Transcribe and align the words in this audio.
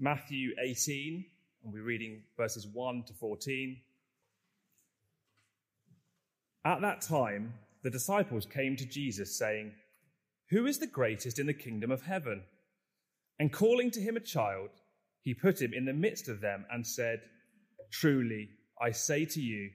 Matthew 0.00 0.50
18, 0.62 1.24
and 1.64 1.72
we're 1.72 1.82
reading 1.82 2.22
verses 2.36 2.68
1 2.72 3.02
to 3.08 3.12
14. 3.14 3.78
At 6.64 6.80
that 6.82 7.00
time, 7.00 7.54
the 7.82 7.90
disciples 7.90 8.46
came 8.46 8.76
to 8.76 8.86
Jesus, 8.86 9.36
saying, 9.36 9.72
Who 10.50 10.66
is 10.66 10.78
the 10.78 10.86
greatest 10.86 11.40
in 11.40 11.46
the 11.46 11.52
kingdom 11.52 11.90
of 11.90 12.02
heaven? 12.02 12.44
And 13.40 13.52
calling 13.52 13.90
to 13.90 14.00
him 14.00 14.16
a 14.16 14.20
child, 14.20 14.68
he 15.22 15.34
put 15.34 15.60
him 15.60 15.72
in 15.74 15.84
the 15.84 15.92
midst 15.92 16.28
of 16.28 16.40
them 16.40 16.64
and 16.70 16.86
said, 16.86 17.18
Truly, 17.90 18.50
I 18.80 18.92
say 18.92 19.24
to 19.24 19.40
you, 19.40 19.70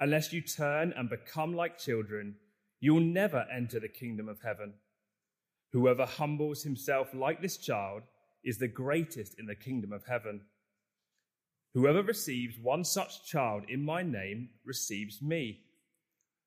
unless 0.00 0.32
you 0.32 0.40
turn 0.40 0.94
and 0.96 1.10
become 1.10 1.52
like 1.52 1.76
children, 1.76 2.36
you 2.80 2.94
will 2.94 3.02
never 3.02 3.44
enter 3.54 3.78
the 3.78 3.88
kingdom 3.88 4.26
of 4.26 4.40
heaven. 4.42 4.72
Whoever 5.72 6.06
humbles 6.06 6.62
himself 6.62 7.12
like 7.12 7.42
this 7.42 7.58
child 7.58 8.04
is 8.44 8.58
the 8.58 8.68
greatest 8.68 9.38
in 9.38 9.46
the 9.46 9.54
kingdom 9.54 9.92
of 9.92 10.06
heaven. 10.06 10.42
Whoever 11.74 12.02
receives 12.02 12.58
one 12.58 12.84
such 12.84 13.26
child 13.26 13.64
in 13.68 13.84
my 13.84 14.02
name 14.02 14.50
receives 14.64 15.22
me. 15.22 15.60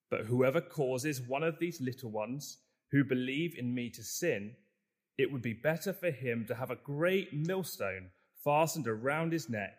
But 0.10 0.26
whoever 0.26 0.62
causes 0.62 1.22
one 1.22 1.44
of 1.44 1.60
these 1.60 1.82
little 1.82 2.12
ones 2.12 2.58
who 2.92 3.04
believe 3.04 3.56
in 3.58 3.74
me 3.74 3.90
to 3.92 4.04
sin, 4.04 4.56
it 5.18 5.32
would 5.32 5.42
be 5.42 5.54
better 5.54 5.94
for 5.94 6.12
him 6.12 6.46
to 6.48 6.56
have 6.56 6.72
a 6.72 6.76
great 6.76 7.34
millstone 7.34 8.10
fastened 8.44 8.88
around 8.88 9.32
his 9.32 9.50
neck 9.50 9.74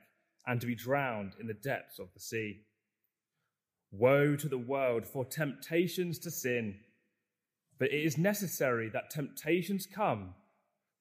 and 0.46 0.60
to 0.60 0.66
be 0.66 0.74
drowned 0.74 1.32
in 1.38 1.46
the 1.46 1.54
depths 1.54 1.98
of 1.98 2.08
the 2.14 2.20
sea. 2.20 2.62
Woe 3.90 4.36
to 4.36 4.48
the 4.48 4.58
world 4.58 5.06
for 5.06 5.24
temptations 5.24 6.18
to 6.20 6.30
sin! 6.30 6.80
But 7.78 7.92
it 7.92 8.04
is 8.04 8.16
necessary 8.18 8.88
that 8.90 9.10
temptations 9.10 9.86
come, 9.86 10.34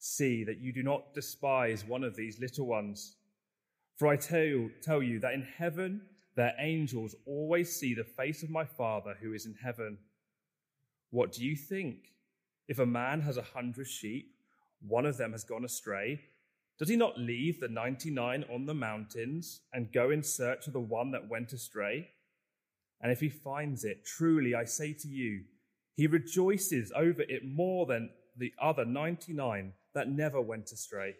See 0.00 0.44
that 0.44 0.58
you 0.58 0.72
do 0.72 0.82
not 0.82 1.14
despise 1.14 1.84
one 1.84 2.02
of 2.02 2.16
these 2.16 2.40
little 2.40 2.66
ones. 2.66 3.16
For 3.96 4.08
I 4.08 4.16
tell 4.16 4.40
you, 4.40 4.70
tell 4.82 5.02
you 5.02 5.20
that 5.20 5.34
in 5.34 5.42
heaven 5.42 6.00
their 6.36 6.54
angels 6.58 7.14
always 7.26 7.76
see 7.76 7.92
the 7.92 8.02
face 8.02 8.42
of 8.42 8.48
my 8.48 8.64
Father 8.64 9.14
who 9.20 9.34
is 9.34 9.44
in 9.44 9.54
heaven. 9.62 9.98
What 11.10 11.32
do 11.32 11.44
you 11.44 11.54
think? 11.54 12.14
If 12.66 12.78
a 12.78 12.86
man 12.86 13.20
has 13.20 13.36
a 13.36 13.42
hundred 13.42 13.88
sheep, 13.88 14.32
one 14.80 15.04
of 15.04 15.18
them 15.18 15.32
has 15.32 15.44
gone 15.44 15.66
astray, 15.66 16.20
does 16.78 16.88
he 16.88 16.96
not 16.96 17.18
leave 17.18 17.60
the 17.60 17.68
99 17.68 18.46
on 18.50 18.64
the 18.64 18.72
mountains 18.72 19.60
and 19.74 19.92
go 19.92 20.10
in 20.10 20.22
search 20.22 20.66
of 20.66 20.72
the 20.72 20.80
one 20.80 21.10
that 21.10 21.28
went 21.28 21.52
astray? 21.52 22.08
And 23.02 23.12
if 23.12 23.20
he 23.20 23.28
finds 23.28 23.84
it, 23.84 24.06
truly 24.06 24.54
I 24.54 24.64
say 24.64 24.94
to 24.94 25.08
you, 25.08 25.42
he 25.94 26.06
rejoices 26.06 26.90
over 26.96 27.20
it 27.20 27.44
more 27.44 27.84
than 27.84 28.08
the 28.34 28.54
other 28.62 28.86
99 28.86 29.74
that 29.94 30.08
never 30.08 30.40
went 30.40 30.72
astray. 30.72 31.14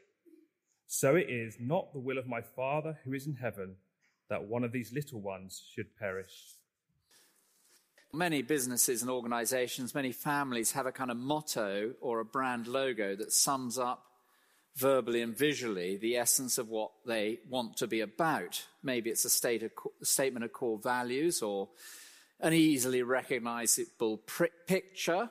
So 0.86 1.16
it 1.16 1.30
is 1.30 1.56
not 1.60 1.92
the 1.92 2.00
will 2.00 2.18
of 2.18 2.26
my 2.26 2.40
Father 2.40 2.98
who 3.04 3.14
is 3.14 3.26
in 3.26 3.34
heaven 3.34 3.76
that 4.28 4.44
one 4.44 4.64
of 4.64 4.72
these 4.72 4.92
little 4.92 5.20
ones 5.20 5.62
should 5.74 5.96
perish. 5.98 6.54
Many 8.12 8.42
businesses 8.42 9.02
and 9.02 9.10
organizations, 9.10 9.94
many 9.94 10.10
families 10.10 10.72
have 10.72 10.86
a 10.86 10.92
kind 10.92 11.10
of 11.10 11.16
motto 11.16 11.92
or 12.00 12.18
a 12.18 12.24
brand 12.24 12.66
logo 12.66 13.14
that 13.14 13.32
sums 13.32 13.78
up 13.78 14.04
verbally 14.76 15.22
and 15.22 15.36
visually 15.36 15.96
the 15.96 16.16
essence 16.16 16.58
of 16.58 16.68
what 16.68 16.90
they 17.06 17.38
want 17.48 17.76
to 17.76 17.86
be 17.86 18.00
about. 18.00 18.66
Maybe 18.82 19.10
it's 19.10 19.24
a, 19.24 19.48
of, 19.64 19.70
a 20.00 20.04
statement 20.04 20.44
of 20.44 20.52
core 20.52 20.78
values 20.82 21.42
or 21.42 21.68
an 22.40 22.52
easily 22.52 23.02
recognizable 23.02 24.22
picture, 24.66 25.30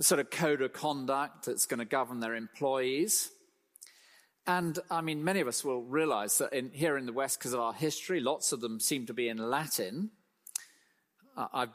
sort 0.00 0.20
of 0.20 0.30
code 0.30 0.62
of 0.62 0.72
conduct 0.72 1.46
that's 1.46 1.66
going 1.66 1.78
to 1.78 1.84
govern 1.84 2.20
their 2.20 2.34
employees. 2.34 3.30
And 4.46 4.78
I 4.90 5.00
mean, 5.00 5.24
many 5.24 5.40
of 5.40 5.48
us 5.48 5.64
will 5.64 5.82
realize 5.82 6.38
that 6.38 6.52
in, 6.52 6.70
here 6.70 6.96
in 6.96 7.06
the 7.06 7.12
West, 7.12 7.38
because 7.38 7.54
of 7.54 7.60
our 7.60 7.72
history, 7.72 8.20
lots 8.20 8.52
of 8.52 8.60
them 8.60 8.80
seem 8.80 9.06
to 9.06 9.14
be 9.14 9.28
in 9.28 9.38
Latin. 9.38 10.10
I 11.36 11.66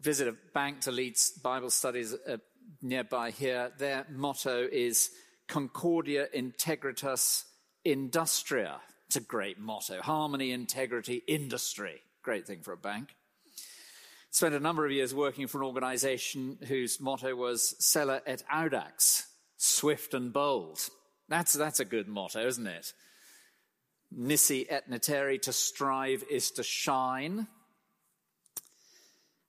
visited 0.00 0.34
a 0.34 0.52
bank 0.52 0.80
to 0.82 0.92
lead 0.92 1.16
Bible 1.42 1.70
studies 1.70 2.14
uh, 2.14 2.36
nearby 2.82 3.30
here. 3.30 3.72
Their 3.78 4.06
motto 4.10 4.68
is 4.70 5.10
Concordia 5.46 6.26
Integritas 6.34 7.44
Industria. 7.84 8.80
It's 9.06 9.16
a 9.16 9.20
great 9.20 9.58
motto. 9.58 10.02
Harmony, 10.02 10.52
integrity, 10.52 11.22
industry. 11.26 12.02
Great 12.22 12.46
thing 12.46 12.60
for 12.60 12.72
a 12.72 12.76
bank. 12.76 13.14
Spent 14.38 14.54
a 14.54 14.60
number 14.60 14.86
of 14.86 14.92
years 14.92 15.12
working 15.12 15.48
for 15.48 15.58
an 15.58 15.66
organization 15.66 16.58
whose 16.68 17.00
motto 17.00 17.34
was 17.34 17.74
Celer 17.80 18.20
et 18.24 18.44
Audax, 18.48 19.24
swift 19.56 20.14
and 20.14 20.32
bold. 20.32 20.78
That's, 21.28 21.54
that's 21.54 21.80
a 21.80 21.84
good 21.84 22.06
motto, 22.06 22.46
isn't 22.46 22.68
it? 22.68 22.92
Niti 24.12 24.70
est 24.70 24.88
nitere, 24.88 25.42
to 25.42 25.52
strive 25.52 26.22
is 26.30 26.52
to 26.52 26.62
shine. 26.62 27.48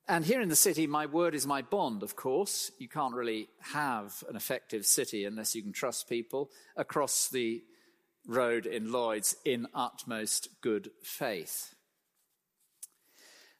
And 0.08 0.24
here 0.24 0.40
in 0.40 0.48
the 0.48 0.56
city, 0.56 0.88
my 0.88 1.06
word 1.06 1.36
is 1.36 1.46
my 1.46 1.62
bond, 1.62 2.02
of 2.02 2.16
course. 2.16 2.72
You 2.80 2.88
can't 2.88 3.14
really 3.14 3.46
have 3.60 4.24
an 4.28 4.34
effective 4.34 4.84
city 4.84 5.24
unless 5.24 5.54
you 5.54 5.62
can 5.62 5.72
trust 5.72 6.08
people 6.08 6.50
across 6.76 7.28
the 7.28 7.62
road 8.26 8.66
in 8.66 8.90
Lloyd's 8.90 9.36
in 9.44 9.68
utmost 9.72 10.48
good 10.62 10.90
faith. 11.00 11.76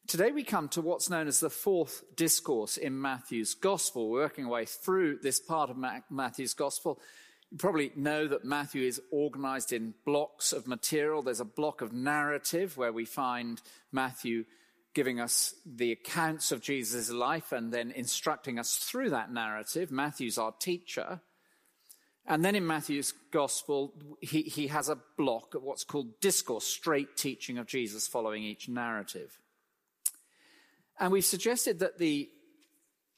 Today 0.07 0.31
we 0.31 0.43
come 0.43 0.67
to 0.69 0.81
what's 0.81 1.09
known 1.09 1.27
as 1.27 1.39
the 1.39 1.49
fourth 1.49 2.03
discourse 2.15 2.75
in 2.77 2.99
Matthew's 2.99 3.53
Gospel, 3.53 4.09
We're 4.09 4.21
working 4.21 4.45
our 4.45 4.51
way 4.51 4.65
through 4.65 5.19
this 5.19 5.39
part 5.39 5.69
of 5.69 5.77
Matthew's 6.09 6.53
Gospel. 6.53 6.99
You 7.49 7.57
probably 7.57 7.91
know 7.95 8.27
that 8.27 8.43
Matthew 8.43 8.83
is 8.83 9.01
organized 9.11 9.71
in 9.71 9.93
blocks 10.05 10.53
of 10.53 10.67
material. 10.67 11.21
There's 11.21 11.39
a 11.39 11.45
block 11.45 11.81
of 11.81 11.93
narrative 11.93 12.77
where 12.77 12.91
we 12.91 13.05
find 13.05 13.61
Matthew 13.91 14.45
giving 14.93 15.21
us 15.21 15.53
the 15.65 15.91
accounts 15.93 16.51
of 16.51 16.61
Jesus' 16.61 17.09
life 17.09 17.51
and 17.51 17.71
then 17.71 17.91
instructing 17.91 18.59
us 18.59 18.75
through 18.75 19.11
that 19.11 19.31
narrative. 19.31 19.91
Matthew's 19.91 20.37
our 20.37 20.51
teacher. 20.51 21.21
And 22.25 22.43
then 22.43 22.55
in 22.55 22.67
Matthew's 22.67 23.13
gospel, 23.31 23.93
he, 24.21 24.41
he 24.41 24.67
has 24.67 24.89
a 24.89 24.99
block 25.17 25.55
of 25.55 25.63
what's 25.63 25.83
called 25.83 26.19
discourse, 26.19 26.65
straight 26.65 27.15
teaching 27.15 27.57
of 27.57 27.67
Jesus 27.67 28.07
following 28.07 28.43
each 28.43 28.67
narrative. 28.67 29.37
And 31.01 31.11
we've 31.11 31.25
suggested 31.25 31.79
that 31.79 31.97
the 31.97 32.29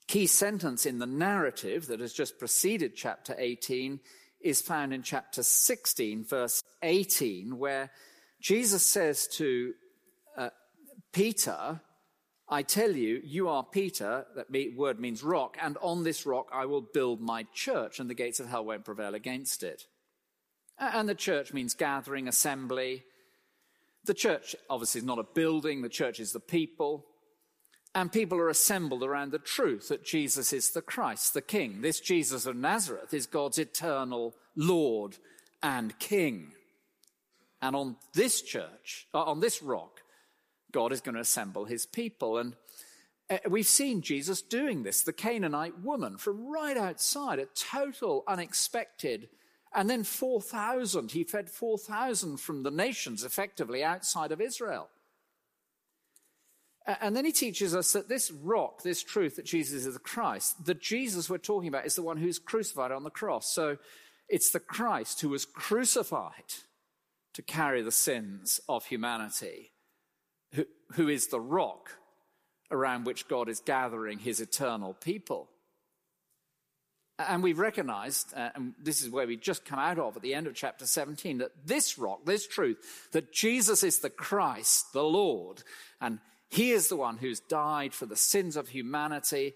key 0.08 0.26
sentence 0.26 0.86
in 0.86 1.00
the 1.00 1.06
narrative 1.06 1.88
that 1.88 2.00
has 2.00 2.14
just 2.14 2.40
preceded 2.40 2.96
chapter 2.96 3.36
18 3.38 4.00
is 4.40 4.62
found 4.62 4.94
in 4.94 5.04
chapter 5.04 5.44
16, 5.44 6.24
verse 6.24 6.64
18, 6.82 7.58
where 7.58 7.92
Jesus 8.40 8.86
says 8.86 9.28
to 9.34 9.74
uh, 10.38 10.50
Peter, 11.12 11.82
I 12.48 12.64
tell 12.64 12.92
you, 12.92 13.20
you 13.22 13.50
are 13.50 13.66
Peter, 13.66 14.28
that 14.34 14.48
word 14.78 15.02
means 15.02 15.22
rock, 15.22 15.58
and 15.62 15.78
on 15.82 16.06
this 16.06 16.26
rock 16.26 16.48
I 16.54 16.66
will 16.66 16.86
build 16.94 17.20
my 17.20 17.46
church, 17.54 18.00
and 18.00 18.10
the 18.10 18.16
gates 18.16 18.40
of 18.40 18.48
hell 18.48 18.64
won't 18.64 18.86
prevail 18.86 19.14
against 19.14 19.62
it. 19.62 19.84
And 20.79 21.09
the 21.09 21.16
church 21.16 21.52
means 21.52 21.74
gathering, 21.74 22.29
assembly. 22.29 23.03
The 24.06 24.14
church 24.14 24.56
obviously 24.70 25.00
is 25.00 25.06
not 25.06 25.20
a 25.20 25.24
building, 25.24 25.82
the 25.82 25.90
church 25.90 26.22
is 26.22 26.32
the 26.32 26.40
people. 26.40 27.08
And 27.95 28.11
people 28.11 28.40
are 28.40 28.49
assembled 28.49 29.03
around 29.03 29.31
the 29.31 29.40
truth 29.40 29.90
that 29.90 30.03
Jesus 30.03 30.51
is 30.51 30.72
the 30.72 30.81
Christ, 30.81 31.34
the 31.34 31.41
King. 31.41 31.81
This 31.81 31.99
Jesus 31.99 32.45
of 32.45 32.55
Nazareth 32.55 33.13
is 33.13 33.28
God's 33.28 33.59
eternal 33.59 34.34
Lord 34.55 35.17
and 35.61 35.97
King. 35.99 36.53
And 37.61 37.75
on 37.75 37.95
this 38.13 38.41
church, 38.41 39.07
uh, 39.13 39.23
on 39.23 39.40
this 39.40 39.61
rock, 39.61 40.01
God 40.72 40.91
is 40.91 41.01
going 41.01 41.16
to 41.16 41.22
assemble 41.22 41.66
his 41.66 41.85
people. 41.85 42.40
And 42.40 42.55
uh, 43.29 43.37
we've 43.47 43.67
seen 43.67 44.01
Jesus 44.01 44.41
doing 44.41 44.84
this, 44.84 45.01
the 45.01 45.13
Canaanite 45.13 45.79
woman 45.79 46.17
from 46.17 46.51
right 46.51 46.75
outside, 46.75 47.40
a 47.40 47.45
total 47.45 48.23
unexpected. 48.28 49.29
And 49.73 49.90
then 49.90 50.03
4,000, 50.03 51.11
he 51.11 51.23
fed 51.23 51.49
4,000 51.49 52.37
from 52.37 52.63
the 52.63 52.72
nations 52.72 53.23
effectively 53.23 53.84
outside 53.84 54.31
of 54.31 54.41
Israel. 54.41 54.90
And 56.85 57.16
then 57.16 57.24
he 57.24 57.32
teaches 57.32 57.74
us 57.74 57.94
that 57.94 58.09
this 58.09 58.30
rock, 58.30 58.84
this 58.84 59.02
truth 59.02 59.38
that 59.38 59.46
Jesus 59.46 59.85
is 59.85 59.94
the 59.94 60.00
Christ, 60.00 60.66
the 60.66 60.74
Jesus 60.74 61.30
we're 61.30 61.38
talking 61.38 61.70
about 61.70 61.85
is 61.85 61.96
the 61.96 62.03
one 62.03 62.18
who's 62.18 62.40
crucified 62.40 62.91
on 62.91 63.03
the 63.03 63.09
cross. 63.09 63.53
So 63.53 63.78
It's 64.30 64.52
the 64.52 64.59
Christ 64.59 65.22
who 65.22 65.30
was 65.30 65.46
crucified 65.46 66.53
to 67.34 67.41
carry 67.41 67.82
the 67.82 67.91
sins 67.91 68.59
of 68.70 68.85
humanity, 68.85 69.72
who, 70.53 70.66
who 70.94 71.08
is 71.08 71.28
the 71.28 71.40
rock 71.40 71.97
around 72.72 73.06
which 73.06 73.28
God 73.28 73.50
is 73.50 73.59
gathering 73.59 74.20
his 74.20 74.40
eternal 74.40 74.94
people. 74.94 75.50
And 77.20 77.44
we've 77.44 77.59
recognized, 77.59 78.34
uh, 78.36 78.50
and 78.56 78.74
this 78.82 79.03
is 79.03 79.09
where 79.09 79.28
we 79.28 79.38
just 79.38 79.66
come 79.66 79.78
out 79.78 80.00
of 80.00 80.16
at 80.16 80.24
the 80.24 80.34
end 80.34 80.47
of 80.47 80.56
chapter 80.56 80.88
17, 80.88 81.38
that 81.40 81.52
this 81.66 82.00
rock, 82.00 82.26
this 82.26 82.47
truth, 82.47 83.09
that 83.12 83.32
Jesus 83.32 83.84
is 83.84 84.00
the 84.00 84.09
Christ, 84.09 84.94
the 84.94 85.03
Lord, 85.03 85.62
and 86.02 86.20
he 86.53 86.70
is 86.70 86.88
the 86.88 86.96
one 86.96 87.17
who's 87.17 87.40
died 87.40 87.96
for 87.96 88.05
the 88.05 88.16
sins 88.16 88.55
of 88.55 88.70
humanity, 88.70 89.53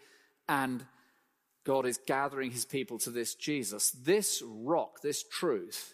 and 0.50 0.84
God 1.64 1.86
is 1.86 2.00
gathering 2.08 2.50
his 2.50 2.66
people 2.66 2.98
to 3.00 3.12
this 3.12 3.36
Jesus. 3.36 3.92
This 3.92 4.42
rock, 4.44 5.02
this 5.04 5.24
truth, 5.24 5.94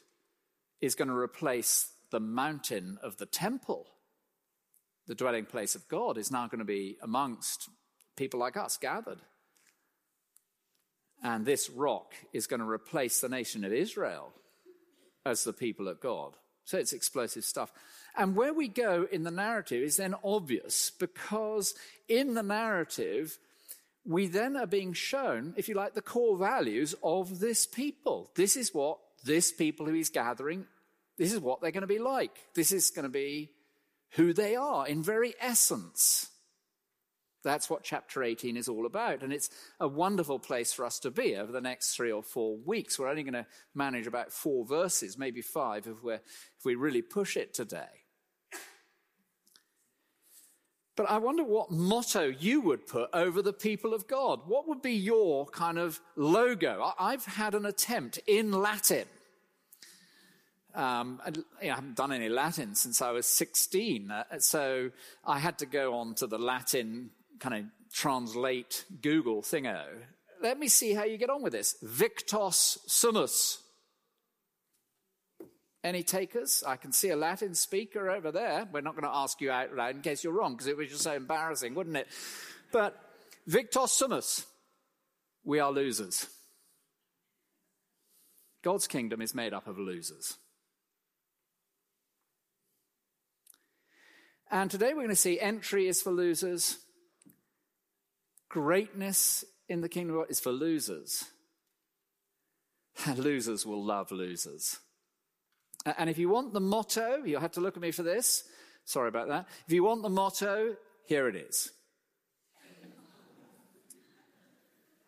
is 0.79 0.95
going 0.95 1.09
to 1.09 1.15
replace 1.15 1.91
the 2.11 2.21
mountain 2.21 2.97
of 3.03 3.17
the 3.17 3.25
temple. 3.25 3.87
The 5.07 5.15
dwelling 5.15 5.45
place 5.45 5.75
of 5.75 5.89
God 5.89 6.17
is 6.17 6.31
now 6.31 6.47
going 6.47 6.59
to 6.59 6.65
be 6.65 6.95
amongst 7.01 7.67
people 8.15 8.39
like 8.39 8.55
us 8.55 8.77
gathered. 8.77 9.19
And 11.21 11.45
this 11.45 11.69
rock 11.69 12.13
is 12.31 12.47
going 12.47 12.61
to 12.61 12.69
replace 12.69 13.19
the 13.19 13.27
nation 13.27 13.65
of 13.65 13.73
Israel 13.73 14.31
as 15.25 15.43
the 15.43 15.51
people 15.51 15.89
of 15.89 15.99
God. 15.99 16.35
So 16.63 16.77
it's 16.77 16.93
explosive 16.93 17.43
stuff. 17.43 17.73
And 18.15 18.35
where 18.35 18.53
we 18.53 18.67
go 18.67 19.07
in 19.11 19.23
the 19.23 19.31
narrative 19.31 19.81
is 19.81 19.97
then 19.97 20.15
obvious 20.23 20.91
because 20.91 21.73
in 22.07 22.35
the 22.35 22.43
narrative, 22.43 23.39
we 24.05 24.27
then 24.27 24.55
are 24.55 24.67
being 24.67 24.93
shown, 24.93 25.53
if 25.57 25.67
you 25.67 25.75
like, 25.75 25.93
the 25.93 26.01
core 26.01 26.37
values 26.37 26.93
of 27.03 27.39
this 27.39 27.65
people. 27.65 28.29
This 28.35 28.55
is 28.55 28.73
what 28.73 28.99
this 29.23 29.51
people 29.51 29.85
who 29.85 29.93
he's 29.93 30.09
gathering, 30.09 30.65
this 31.17 31.31
is 31.31 31.39
what 31.39 31.61
they're 31.61 31.71
going 31.71 31.81
to 31.81 31.87
be 31.87 31.99
like. 31.99 32.37
This 32.53 32.71
is 32.71 32.89
going 32.89 33.03
to 33.03 33.09
be 33.09 33.51
who 34.11 34.33
they 34.33 34.55
are 34.55 34.87
in 34.87 35.01
very 35.03 35.33
essence. 35.39 36.29
That's 37.43 37.69
what 37.69 37.83
chapter 37.83 38.23
18 38.23 38.55
is 38.55 38.69
all 38.69 38.85
about. 38.85 39.21
And 39.21 39.33
it's 39.33 39.49
a 39.79 39.87
wonderful 39.87 40.39
place 40.39 40.71
for 40.71 40.85
us 40.85 40.99
to 40.99 41.11
be 41.11 41.35
over 41.35 41.51
the 41.51 41.61
next 41.61 41.95
three 41.95 42.11
or 42.11 42.23
four 42.23 42.57
weeks. 42.57 42.97
We're 42.97 43.09
only 43.09 43.23
going 43.23 43.33
to 43.33 43.45
manage 43.75 44.07
about 44.07 44.31
four 44.31 44.65
verses, 44.65 45.17
maybe 45.17 45.41
five, 45.41 45.85
if, 45.85 46.01
we 46.03 46.13
if 46.13 46.65
we 46.65 46.75
really 46.75 47.01
push 47.01 47.35
it 47.35 47.53
today. 47.53 48.02
But 50.95 51.09
I 51.09 51.17
wonder 51.17 51.43
what 51.43 51.71
motto 51.71 52.27
you 52.27 52.61
would 52.61 52.85
put 52.85 53.09
over 53.13 53.41
the 53.41 53.53
people 53.53 53.93
of 53.93 54.07
God. 54.07 54.41
What 54.45 54.67
would 54.67 54.81
be 54.81 54.93
your 54.93 55.47
kind 55.47 55.79
of 55.79 55.99
logo? 56.15 56.93
I've 56.99 57.25
had 57.25 57.55
an 57.55 57.65
attempt 57.65 58.19
in 58.27 58.51
Latin. 58.51 59.05
Um, 60.75 61.21
I, 61.61 61.65
haven't 61.65 61.95
done 61.95 62.11
any 62.11 62.29
Latin 62.29 62.75
since 62.75 63.01
I 63.01 63.11
was 63.11 63.27
16, 63.27 64.09
uh, 64.09 64.23
so 64.39 64.89
I 65.23 65.37
had 65.37 65.59
to 65.59 65.67
go 65.67 65.95
on 65.95 66.15
to 66.15 66.27
the 66.27 66.39
Latin 66.39 67.11
kind 67.39 67.55
of 67.55 67.91
translate 67.91 68.85
Google 69.01 69.41
thingo. 69.41 69.83
Let 70.41 70.59
me 70.59 70.67
see 70.67 70.93
how 70.93 71.03
you 71.03 71.17
get 71.17 71.29
on 71.29 71.43
with 71.43 71.53
this. 71.53 71.75
Victos 71.83 72.79
sumus. 72.87 73.62
Any 75.83 76.03
takers? 76.03 76.63
I 76.65 76.77
can 76.77 76.91
see 76.91 77.09
a 77.09 77.15
Latin 77.15 77.55
speaker 77.55 78.09
over 78.09 78.31
there. 78.31 78.67
We're 78.71 78.81
not 78.81 78.95
going 78.95 79.03
to 79.03 79.15
ask 79.15 79.41
you 79.41 79.51
out 79.51 79.75
loud 79.75 79.95
in 79.95 80.01
case 80.01 80.23
you're 80.23 80.33
wrong, 80.33 80.53
because 80.53 80.67
it 80.67 80.77
was 80.77 80.89
just 80.89 81.01
so 81.01 81.13
embarrassing, 81.13 81.75
wouldn't 81.75 81.97
it? 81.97 82.07
But 82.71 82.97
victor 83.45 83.87
sumus. 83.87 84.45
We 85.43 85.59
are 85.59 85.71
losers. 85.71 86.27
God's 88.63 88.87
kingdom 88.87 89.21
is 89.21 89.35
made 89.35 89.53
up 89.53 89.67
of 89.67 89.77
losers. 89.77 90.37
And 94.49 94.71
today 94.71 94.89
we're 94.89 95.01
going 95.01 95.09
to 95.09 95.15
see 95.15 95.39
entry 95.39 95.87
is 95.87 96.01
for 96.01 96.11
losers, 96.11 96.77
Greatness 98.53 99.43
in 99.67 99.81
the 99.81 99.89
kingdom 99.89 100.15
of 100.15 100.21
God 100.21 100.29
is 100.31 100.39
for 100.39 100.51
losers. 100.51 101.25
losers 103.17 103.65
will 103.65 103.83
love 103.83 104.11
losers. 104.11 104.77
And 105.85 106.09
if 106.09 106.17
you 106.17 106.29
want 106.29 106.53
the 106.53 106.61
motto, 106.61 107.23
you'll 107.25 107.41
have 107.41 107.51
to 107.53 107.61
look 107.61 107.75
at 107.75 107.81
me 107.81 107.91
for 107.91 108.03
this. 108.03 108.43
Sorry 108.85 109.09
about 109.09 109.27
that. 109.27 109.47
If 109.67 109.73
you 109.73 109.83
want 109.83 110.01
the 110.01 110.09
motto, 110.09 110.75
here 111.05 111.27
it 111.27 111.35
is. 111.35 111.71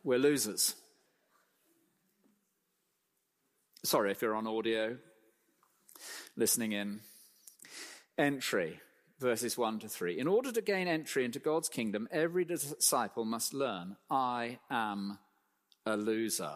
We're 0.03 0.19
losers. 0.19 0.75
Sorry 3.83 4.11
if 4.11 4.21
you're 4.21 4.35
on 4.35 4.47
audio, 4.47 4.97
listening 6.35 6.73
in. 6.73 6.99
Entry 8.17 8.79
verses 9.19 9.57
1 9.57 9.79
to 9.79 9.89
3. 9.89 10.19
In 10.19 10.27
order 10.27 10.51
to 10.51 10.61
gain 10.61 10.87
entry 10.87 11.25
into 11.25 11.39
God's 11.39 11.69
kingdom, 11.69 12.07
every 12.11 12.45
disciple 12.45 13.25
must 13.25 13.53
learn, 13.53 13.95
I 14.09 14.59
am 14.69 15.19
a 15.85 15.97
loser. 15.97 16.55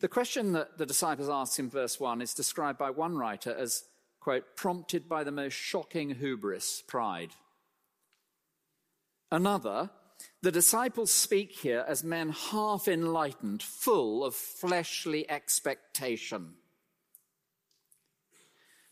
The 0.00 0.08
question 0.08 0.52
that 0.52 0.78
the 0.78 0.86
disciples 0.86 1.28
ask 1.28 1.58
in 1.58 1.68
verse 1.68 1.98
1 1.98 2.22
is 2.22 2.34
described 2.34 2.78
by 2.78 2.90
one 2.90 3.16
writer 3.16 3.52
as, 3.52 3.84
quote, 4.20 4.54
prompted 4.54 5.08
by 5.08 5.24
the 5.24 5.32
most 5.32 5.54
shocking 5.54 6.14
hubris, 6.14 6.82
pride. 6.86 7.30
Another, 9.32 9.90
the 10.40 10.52
disciples 10.52 11.10
speak 11.10 11.52
here 11.52 11.84
as 11.88 12.04
men 12.04 12.30
half 12.30 12.86
enlightened, 12.86 13.60
full 13.60 14.24
of 14.24 14.36
fleshly 14.36 15.28
expectation. 15.28 16.54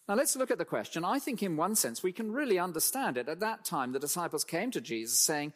Now 0.09 0.15
let's 0.15 0.37
look 0.37 0.51
at 0.51 0.59
the 0.59 0.65
question. 0.65 1.05
I 1.05 1.21
think, 1.21 1.43
in 1.43 1.57
one 1.57 1.77
sense, 1.77 2.03
we 2.03 2.13
can 2.13 2.33
really 2.33 2.59
understand 2.59 3.17
it. 3.17 3.29
At 3.29 3.41
that 3.41 3.65
time, 3.65 3.93
the 3.93 3.99
disciples 4.01 4.45
came 4.45 4.73
to 4.73 4.81
Jesus 4.81 5.19
saying, 5.19 5.53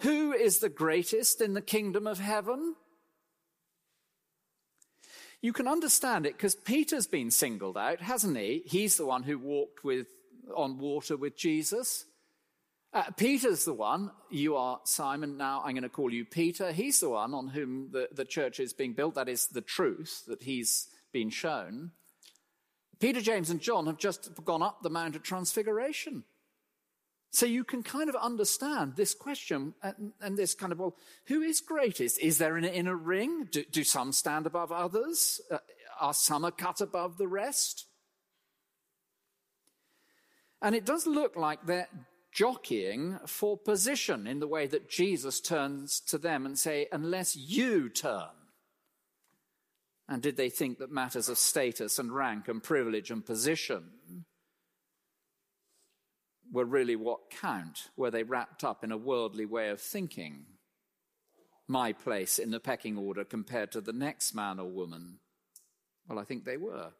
Who 0.00 0.32
is 0.32 0.58
the 0.58 0.68
greatest 0.68 1.40
in 1.40 1.54
the 1.54 1.62
kingdom 1.62 2.06
of 2.06 2.18
heaven? 2.18 2.76
You 5.42 5.52
can 5.52 5.66
understand 5.66 6.26
it 6.26 6.36
because 6.36 6.54
Peter's 6.54 7.06
been 7.06 7.30
singled 7.30 7.78
out, 7.78 8.00
hasn't 8.00 8.36
he? 8.36 8.62
He's 8.66 8.96
the 8.96 9.06
one 9.06 9.22
who 9.22 9.38
walked 9.38 9.84
with, 9.84 10.06
on 10.54 10.78
water 10.78 11.16
with 11.16 11.36
Jesus. 11.36 12.04
Uh, 12.92 13.10
Peter's 13.16 13.64
the 13.64 13.72
one. 13.72 14.10
You 14.30 14.56
are 14.56 14.80
Simon. 14.84 15.36
Now 15.36 15.62
I'm 15.64 15.72
going 15.72 15.82
to 15.82 15.88
call 15.88 16.12
you 16.12 16.24
Peter. 16.24 16.72
He's 16.72 17.00
the 17.00 17.10
one 17.10 17.32
on 17.32 17.48
whom 17.48 17.88
the, 17.92 18.08
the 18.12 18.24
church 18.24 18.60
is 18.60 18.72
being 18.72 18.92
built. 18.92 19.14
That 19.14 19.28
is 19.28 19.46
the 19.46 19.60
truth 19.60 20.24
that 20.26 20.42
he's 20.42 20.88
been 21.12 21.30
shown. 21.30 21.92
Peter, 22.98 23.20
James, 23.22 23.48
and 23.48 23.60
John 23.60 23.86
have 23.86 23.96
just 23.96 24.30
gone 24.44 24.62
up 24.62 24.82
the 24.82 24.90
Mount 24.90 25.16
of 25.16 25.22
Transfiguration. 25.22 26.24
So 27.32 27.46
you 27.46 27.62
can 27.62 27.82
kind 27.82 28.08
of 28.08 28.16
understand 28.16 28.96
this 28.96 29.14
question 29.14 29.74
and, 29.82 30.12
and, 30.20 30.36
this 30.36 30.52
kind 30.54 30.72
of, 30.72 30.80
well, 30.80 30.96
who 31.26 31.42
is 31.42 31.60
greatest? 31.60 32.18
Is 32.18 32.38
there 32.38 32.56
an 32.56 32.64
inner 32.64 32.96
ring? 32.96 33.46
Do, 33.50 33.64
do 33.70 33.84
some 33.84 34.12
stand 34.12 34.46
above 34.46 34.72
others? 34.72 35.40
Uh, 35.48 35.58
are 36.00 36.14
some 36.14 36.44
a 36.44 36.50
cut 36.50 36.80
above 36.80 37.18
the 37.18 37.28
rest? 37.28 37.86
And 40.60 40.74
it 40.74 40.84
does 40.84 41.06
look 41.06 41.36
like 41.36 41.64
they're 41.64 41.88
jockeying 42.32 43.18
for 43.26 43.56
position 43.56 44.26
in 44.26 44.40
the 44.40 44.48
way 44.48 44.66
that 44.66 44.90
Jesus 44.90 45.40
turns 45.40 46.00
to 46.00 46.18
them 46.18 46.46
and 46.46 46.58
say, 46.58 46.88
unless 46.90 47.36
you 47.36 47.88
turn, 47.88 48.28
and 50.08 50.20
did 50.20 50.36
they 50.36 50.50
think 50.50 50.78
that 50.78 50.90
matters 50.90 51.28
of 51.28 51.38
status 51.38 51.98
and 51.98 52.12
rank 52.12 52.48
and 52.48 52.60
privilege 52.60 53.12
and 53.12 53.24
position 53.24 53.90
were 56.52 56.64
really 56.64 56.96
what 56.96 57.30
count? 57.30 57.90
Were 57.96 58.10
they 58.10 58.22
wrapped 58.22 58.64
up 58.64 58.82
in 58.82 58.92
a 58.92 58.96
worldly 58.96 59.46
way 59.46 59.68
of 59.68 59.80
thinking? 59.80 60.46
My 61.68 61.92
place 61.92 62.38
in 62.38 62.50
the 62.50 62.60
pecking 62.60 62.98
order 62.98 63.24
compared 63.24 63.72
to 63.72 63.80
the 63.80 63.92
next 63.92 64.34
man 64.34 64.58
or 64.58 64.68
woman? 64.68 65.18
Well, 66.08 66.18
I 66.18 66.24
think 66.24 66.44
they 66.44 66.56
were. 66.56 66.90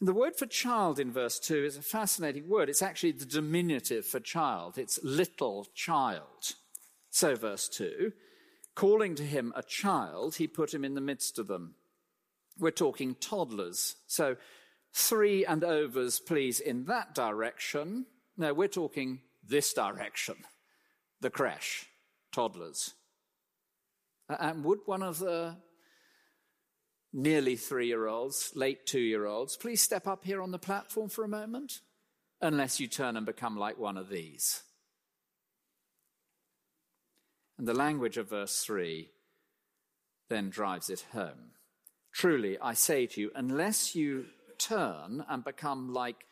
And 0.00 0.08
the 0.08 0.14
word 0.14 0.36
for 0.36 0.46
child 0.46 1.00
in 1.00 1.12
verse 1.12 1.38
2 1.38 1.64
is 1.64 1.76
a 1.76 1.82
fascinating 1.82 2.48
word. 2.48 2.68
It's 2.68 2.82
actually 2.82 3.12
the 3.12 3.24
diminutive 3.24 4.06
for 4.06 4.20
child, 4.20 4.78
it's 4.78 4.98
little 5.02 5.66
child. 5.74 6.54
So, 7.10 7.34
verse 7.34 7.68
2 7.68 8.12
Calling 8.74 9.16
to 9.16 9.24
him 9.24 9.52
a 9.56 9.62
child, 9.62 10.36
he 10.36 10.46
put 10.46 10.72
him 10.72 10.84
in 10.84 10.94
the 10.94 11.00
midst 11.00 11.38
of 11.38 11.48
them. 11.48 11.74
We're 12.58 12.70
talking 12.70 13.16
toddlers. 13.16 13.96
So, 14.06 14.36
three 14.92 15.44
and 15.44 15.64
overs, 15.64 16.20
please, 16.20 16.60
in 16.60 16.84
that 16.86 17.14
direction. 17.14 18.06
No, 18.36 18.54
we're 18.54 18.68
talking 18.68 19.20
this 19.46 19.72
direction 19.72 20.36
the 21.20 21.30
crash, 21.30 21.86
toddlers. 22.32 22.94
And 24.28 24.62
would 24.64 24.80
one 24.84 25.02
of 25.02 25.18
the 25.18 25.56
nearly 27.12 27.56
three 27.56 27.88
year 27.88 28.06
olds, 28.06 28.52
late 28.54 28.86
two 28.86 29.00
year 29.00 29.26
olds, 29.26 29.56
please 29.56 29.82
step 29.82 30.06
up 30.06 30.24
here 30.24 30.40
on 30.40 30.52
the 30.52 30.58
platform 30.58 31.08
for 31.08 31.24
a 31.24 31.28
moment? 31.28 31.80
Unless 32.40 32.78
you 32.78 32.86
turn 32.86 33.16
and 33.16 33.26
become 33.26 33.56
like 33.56 33.78
one 33.78 33.96
of 33.96 34.08
these. 34.08 34.62
And 37.58 37.66
the 37.66 37.74
language 37.74 38.16
of 38.16 38.30
verse 38.30 38.62
3 38.62 39.10
then 40.28 40.48
drives 40.48 40.88
it 40.88 41.04
home. 41.12 41.52
Truly, 42.12 42.56
I 42.60 42.74
say 42.74 43.06
to 43.06 43.20
you, 43.20 43.30
unless 43.34 43.96
you 43.96 44.26
turn 44.58 45.24
and 45.28 45.44
become 45.44 45.92
like 45.92 46.26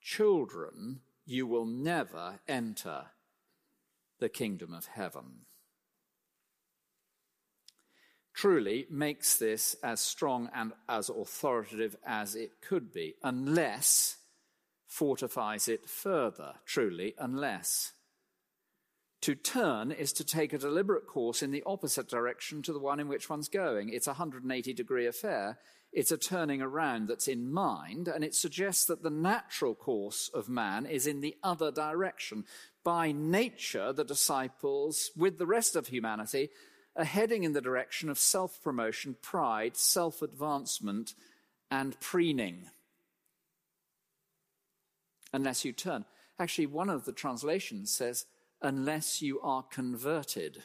children, 0.00 1.00
you 1.26 1.46
will 1.46 1.66
never 1.66 2.40
enter 2.48 3.06
the 4.18 4.28
kingdom 4.28 4.74
of 4.74 4.86
heaven. 4.86 5.46
Truly 8.34 8.86
makes 8.90 9.36
this 9.36 9.76
as 9.82 10.00
strong 10.00 10.48
and 10.54 10.72
as 10.88 11.08
authoritative 11.08 11.96
as 12.06 12.34
it 12.34 12.60
could 12.62 12.92
be, 12.92 13.14
unless 13.22 14.16
fortifies 14.86 15.68
it 15.68 15.88
further. 15.88 16.54
Truly, 16.64 17.14
unless. 17.18 17.92
To 19.22 19.34
turn 19.34 19.92
is 19.92 20.12
to 20.14 20.24
take 20.24 20.52
a 20.52 20.58
deliberate 20.58 21.06
course 21.06 21.42
in 21.42 21.50
the 21.50 21.62
opposite 21.66 22.08
direction 22.08 22.62
to 22.62 22.72
the 22.72 22.78
one 22.78 22.98
in 22.98 23.08
which 23.08 23.28
one's 23.28 23.48
going. 23.48 23.90
It's 23.90 24.06
a 24.06 24.12
180 24.12 24.72
degree 24.72 25.06
affair. 25.06 25.58
It's 25.92 26.12
a 26.12 26.16
turning 26.16 26.62
around 26.62 27.08
that's 27.08 27.26
in 27.26 27.50
mind, 27.50 28.06
and 28.06 28.22
it 28.22 28.34
suggests 28.34 28.84
that 28.86 29.02
the 29.02 29.10
natural 29.10 29.74
course 29.74 30.30
of 30.32 30.48
man 30.48 30.86
is 30.86 31.06
in 31.06 31.20
the 31.20 31.36
other 31.42 31.72
direction. 31.72 32.44
By 32.84 33.10
nature, 33.10 33.92
the 33.92 34.04
disciples, 34.04 35.10
with 35.16 35.38
the 35.38 35.46
rest 35.46 35.74
of 35.74 35.88
humanity, 35.88 36.50
are 36.96 37.04
heading 37.04 37.42
in 37.42 37.54
the 37.54 37.60
direction 37.60 38.08
of 38.08 38.18
self 38.18 38.62
promotion, 38.62 39.16
pride, 39.20 39.76
self 39.76 40.22
advancement, 40.22 41.14
and 41.70 41.98
preening. 42.00 42.66
Unless 45.32 45.64
you 45.64 45.72
turn. 45.72 46.04
Actually, 46.38 46.66
one 46.66 46.88
of 46.88 47.04
the 47.04 47.12
translations 47.12 47.90
says, 47.92 48.26
unless 48.62 49.22
you 49.22 49.40
are 49.40 49.62
converted. 49.62 50.64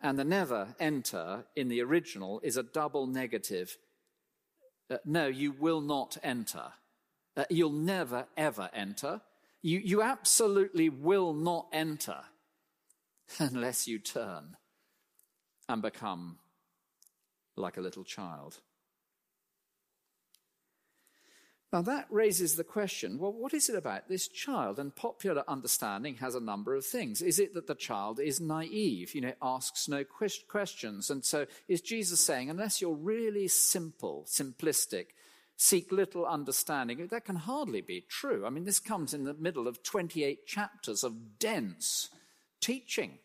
And 0.00 0.18
the 0.18 0.24
never 0.24 0.74
enter 0.80 1.44
in 1.54 1.68
the 1.68 1.82
original 1.82 2.40
is 2.42 2.56
a 2.56 2.62
double 2.62 3.06
negative. 3.06 3.76
Uh, 4.90 4.96
no, 5.04 5.26
you 5.26 5.52
will 5.52 5.80
not 5.80 6.16
enter. 6.22 6.72
Uh, 7.36 7.44
you'll 7.50 7.70
never, 7.70 8.26
ever 8.36 8.70
enter. 8.72 9.20
You, 9.62 9.78
you 9.78 10.02
absolutely 10.02 10.88
will 10.88 11.34
not 11.34 11.66
enter 11.72 12.18
unless 13.38 13.86
you 13.86 13.98
turn 13.98 14.56
and 15.68 15.82
become 15.82 16.38
like 17.56 17.76
a 17.76 17.82
little 17.82 18.04
child. 18.04 18.60
Now, 21.72 21.82
that 21.82 22.06
raises 22.10 22.56
the 22.56 22.64
question 22.64 23.18
well, 23.18 23.32
what 23.32 23.54
is 23.54 23.68
it 23.68 23.76
about 23.76 24.08
this 24.08 24.26
child? 24.26 24.78
And 24.80 24.94
popular 24.94 25.44
understanding 25.46 26.16
has 26.16 26.34
a 26.34 26.40
number 26.40 26.74
of 26.74 26.84
things. 26.84 27.22
Is 27.22 27.38
it 27.38 27.54
that 27.54 27.68
the 27.68 27.76
child 27.76 28.18
is 28.18 28.40
naive, 28.40 29.14
you 29.14 29.20
know, 29.20 29.34
asks 29.40 29.88
no 29.88 30.04
questions? 30.04 31.10
And 31.10 31.24
so 31.24 31.46
is 31.68 31.80
Jesus 31.80 32.18
saying, 32.18 32.50
unless 32.50 32.80
you're 32.80 32.92
really 32.92 33.46
simple, 33.46 34.26
simplistic, 34.28 35.06
seek 35.56 35.92
little 35.92 36.26
understanding, 36.26 37.06
that 37.06 37.24
can 37.24 37.36
hardly 37.36 37.82
be 37.82 38.00
true. 38.00 38.44
I 38.44 38.50
mean, 38.50 38.64
this 38.64 38.80
comes 38.80 39.14
in 39.14 39.24
the 39.24 39.34
middle 39.34 39.68
of 39.68 39.84
28 39.84 40.46
chapters 40.46 41.04
of 41.04 41.38
dense 41.38 42.08
teaching. 42.60 43.18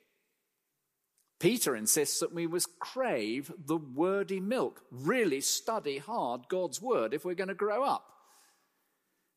Peter 1.39 1.75
insists 1.75 2.19
that 2.19 2.33
we 2.33 2.45
must 2.45 2.77
crave 2.79 3.51
the 3.57 3.77
wordy 3.77 4.39
milk, 4.39 4.83
really 4.91 5.41
study 5.41 5.97
hard 5.97 6.47
God's 6.47 6.79
word 6.79 7.13
if 7.13 7.25
we're 7.25 7.33
going 7.33 7.47
to 7.47 7.55
grow 7.55 7.83
up. 7.83 8.14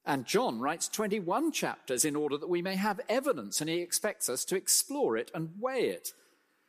And 0.09 0.25
John 0.25 0.59
writes 0.59 0.89
21 0.89 1.53
chapters 1.53 2.07
in 2.07 2.17
order 2.17 2.39
that 2.39 2.49
we 2.49 2.63
may 2.63 2.77
have 2.77 2.99
evidence, 3.11 3.61
and 3.61 3.69
he 3.69 3.83
expects 3.83 4.31
us 4.31 4.47
to 4.47 4.57
explore 4.57 5.19
it 5.19 5.31
and 5.35 5.51
weigh 5.61 5.91
it. 5.91 6.15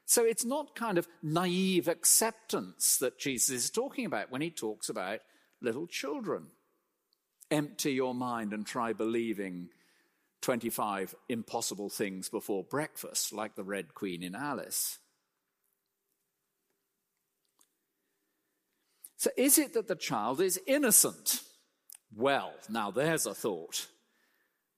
So 0.06 0.26
it's 0.26 0.44
not 0.44 0.76
kind 0.76 0.98
of 0.98 1.08
naive 1.24 1.88
acceptance 1.88 2.98
that 2.98 3.18
Jesus 3.18 3.50
is 3.50 3.70
talking 3.70 4.06
about 4.06 4.30
when 4.30 4.42
he 4.42 4.50
talks 4.50 4.90
about 4.90 5.22
little 5.62 5.88
children. 5.88 6.48
Empty 7.50 7.94
your 7.94 8.14
mind 8.14 8.52
and 8.52 8.66
try 8.66 8.92
believing 8.92 9.70
25 10.42 11.16
impossible 11.30 11.90
things 11.90 12.28
before 12.28 12.66
breakfast, 12.66 13.32
like 13.32 13.56
the 13.56 13.64
Red 13.64 13.94
Queen 13.94 14.22
in 14.22 14.36
Alice. 14.36 15.00
So 19.16 19.30
is 19.38 19.58
it 19.58 19.74
that 19.76 19.88
the 19.88 19.96
child 19.96 20.42
is 20.42 20.60
innocent? 20.68 21.42
Well, 22.16 22.54
now 22.70 22.92
there's 22.92 23.26
a 23.26 23.34
thought. 23.34 23.88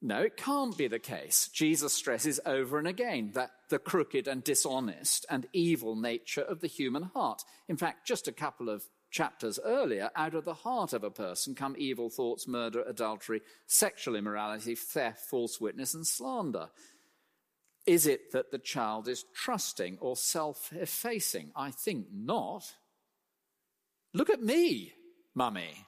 No, 0.01 0.21
it 0.21 0.35
can't 0.35 0.75
be 0.75 0.87
the 0.87 0.99
case. 0.99 1.47
Jesus 1.53 1.93
stresses 1.93 2.39
over 2.45 2.79
and 2.79 2.87
again 2.87 3.31
that 3.35 3.51
the 3.69 3.77
crooked 3.77 4.27
and 4.27 4.43
dishonest 4.43 5.27
and 5.29 5.47
evil 5.53 5.95
nature 5.95 6.41
of 6.41 6.59
the 6.59 6.67
human 6.67 7.03
heart. 7.03 7.43
In 7.67 7.77
fact, 7.77 8.07
just 8.07 8.27
a 8.27 8.31
couple 8.31 8.67
of 8.67 8.83
chapters 9.11 9.59
earlier, 9.63 10.09
out 10.15 10.33
of 10.33 10.45
the 10.45 10.55
heart 10.55 10.93
of 10.93 11.03
a 11.03 11.11
person 11.11 11.53
come 11.53 11.75
evil 11.77 12.09
thoughts, 12.09 12.47
murder, 12.47 12.81
adultery, 12.87 13.41
sexual 13.67 14.15
immorality, 14.15 14.73
theft, 14.73 15.19
false 15.29 15.61
witness, 15.61 15.93
and 15.93 16.07
slander. 16.07 16.69
Is 17.85 18.07
it 18.07 18.31
that 18.31 18.51
the 18.51 18.59
child 18.59 19.07
is 19.07 19.25
trusting 19.35 19.97
or 19.99 20.15
self 20.15 20.71
effacing? 20.73 21.51
I 21.55 21.71
think 21.71 22.07
not. 22.11 22.63
Look 24.13 24.29
at 24.29 24.41
me, 24.41 24.93
mummy. 25.35 25.85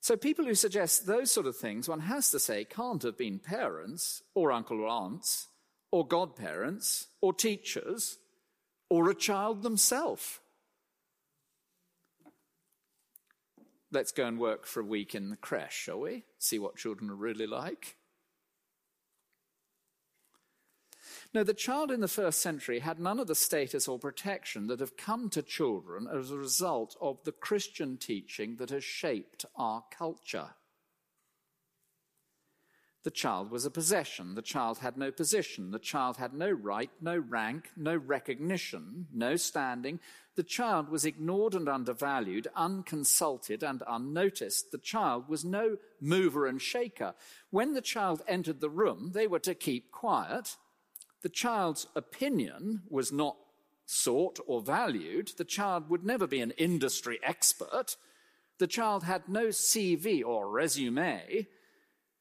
So, 0.00 0.16
people 0.16 0.44
who 0.44 0.54
suggest 0.54 1.06
those 1.06 1.30
sort 1.30 1.46
of 1.46 1.56
things, 1.56 1.88
one 1.88 2.00
has 2.00 2.30
to 2.30 2.38
say, 2.38 2.64
can't 2.64 3.02
have 3.02 3.18
been 3.18 3.40
parents, 3.40 4.22
or 4.34 4.52
uncle 4.52 4.80
or 4.80 4.86
aunts, 4.86 5.48
or 5.90 6.06
godparents, 6.06 7.08
or 7.20 7.32
teachers, 7.32 8.18
or 8.88 9.10
a 9.10 9.14
child 9.14 9.62
themselves. 9.62 10.40
Let's 13.90 14.12
go 14.12 14.26
and 14.26 14.38
work 14.38 14.66
for 14.66 14.80
a 14.80 14.84
week 14.84 15.14
in 15.14 15.30
the 15.30 15.36
creche, 15.36 15.72
shall 15.72 16.00
we? 16.00 16.24
See 16.38 16.58
what 16.58 16.76
children 16.76 17.10
are 17.10 17.16
really 17.16 17.46
like. 17.46 17.97
No, 21.38 21.44
the 21.44 21.54
child 21.54 21.92
in 21.92 22.00
the 22.00 22.08
first 22.08 22.40
century 22.40 22.80
had 22.80 22.98
none 22.98 23.20
of 23.20 23.28
the 23.28 23.34
status 23.36 23.86
or 23.86 23.96
protection 23.96 24.66
that 24.66 24.80
have 24.80 24.96
come 24.96 25.30
to 25.30 25.40
children 25.40 26.08
as 26.12 26.32
a 26.32 26.36
result 26.36 26.96
of 27.00 27.22
the 27.22 27.30
Christian 27.30 27.96
teaching 27.96 28.56
that 28.56 28.70
has 28.70 28.82
shaped 28.82 29.44
our 29.54 29.84
culture. 29.96 30.48
The 33.04 33.12
child 33.12 33.52
was 33.52 33.64
a 33.64 33.70
possession. 33.70 34.34
The 34.34 34.42
child 34.42 34.78
had 34.78 34.96
no 34.96 35.12
position. 35.12 35.70
The 35.70 35.78
child 35.78 36.16
had 36.16 36.34
no 36.34 36.50
right, 36.50 36.90
no 37.00 37.16
rank, 37.16 37.70
no 37.76 37.94
recognition, 37.94 39.06
no 39.14 39.36
standing. 39.36 40.00
The 40.34 40.42
child 40.42 40.88
was 40.88 41.04
ignored 41.04 41.54
and 41.54 41.68
undervalued, 41.68 42.48
unconsulted 42.56 43.62
and 43.62 43.84
unnoticed. 43.86 44.72
The 44.72 44.78
child 44.78 45.28
was 45.28 45.44
no 45.44 45.76
mover 46.00 46.48
and 46.48 46.60
shaker. 46.60 47.14
When 47.50 47.74
the 47.74 47.80
child 47.80 48.22
entered 48.26 48.60
the 48.60 48.68
room, 48.68 49.12
they 49.14 49.28
were 49.28 49.38
to 49.38 49.54
keep 49.54 49.92
quiet 49.92 50.56
the 51.22 51.28
child's 51.28 51.86
opinion 51.96 52.82
was 52.88 53.10
not 53.10 53.36
sought 53.86 54.38
or 54.46 54.60
valued. 54.60 55.32
The 55.36 55.44
child 55.44 55.88
would 55.88 56.04
never 56.04 56.26
be 56.26 56.40
an 56.40 56.52
industry 56.52 57.18
expert. 57.22 57.96
The 58.58 58.66
child 58.66 59.04
had 59.04 59.28
no 59.28 59.46
CV 59.48 60.24
or 60.24 60.48
resume. 60.48 61.46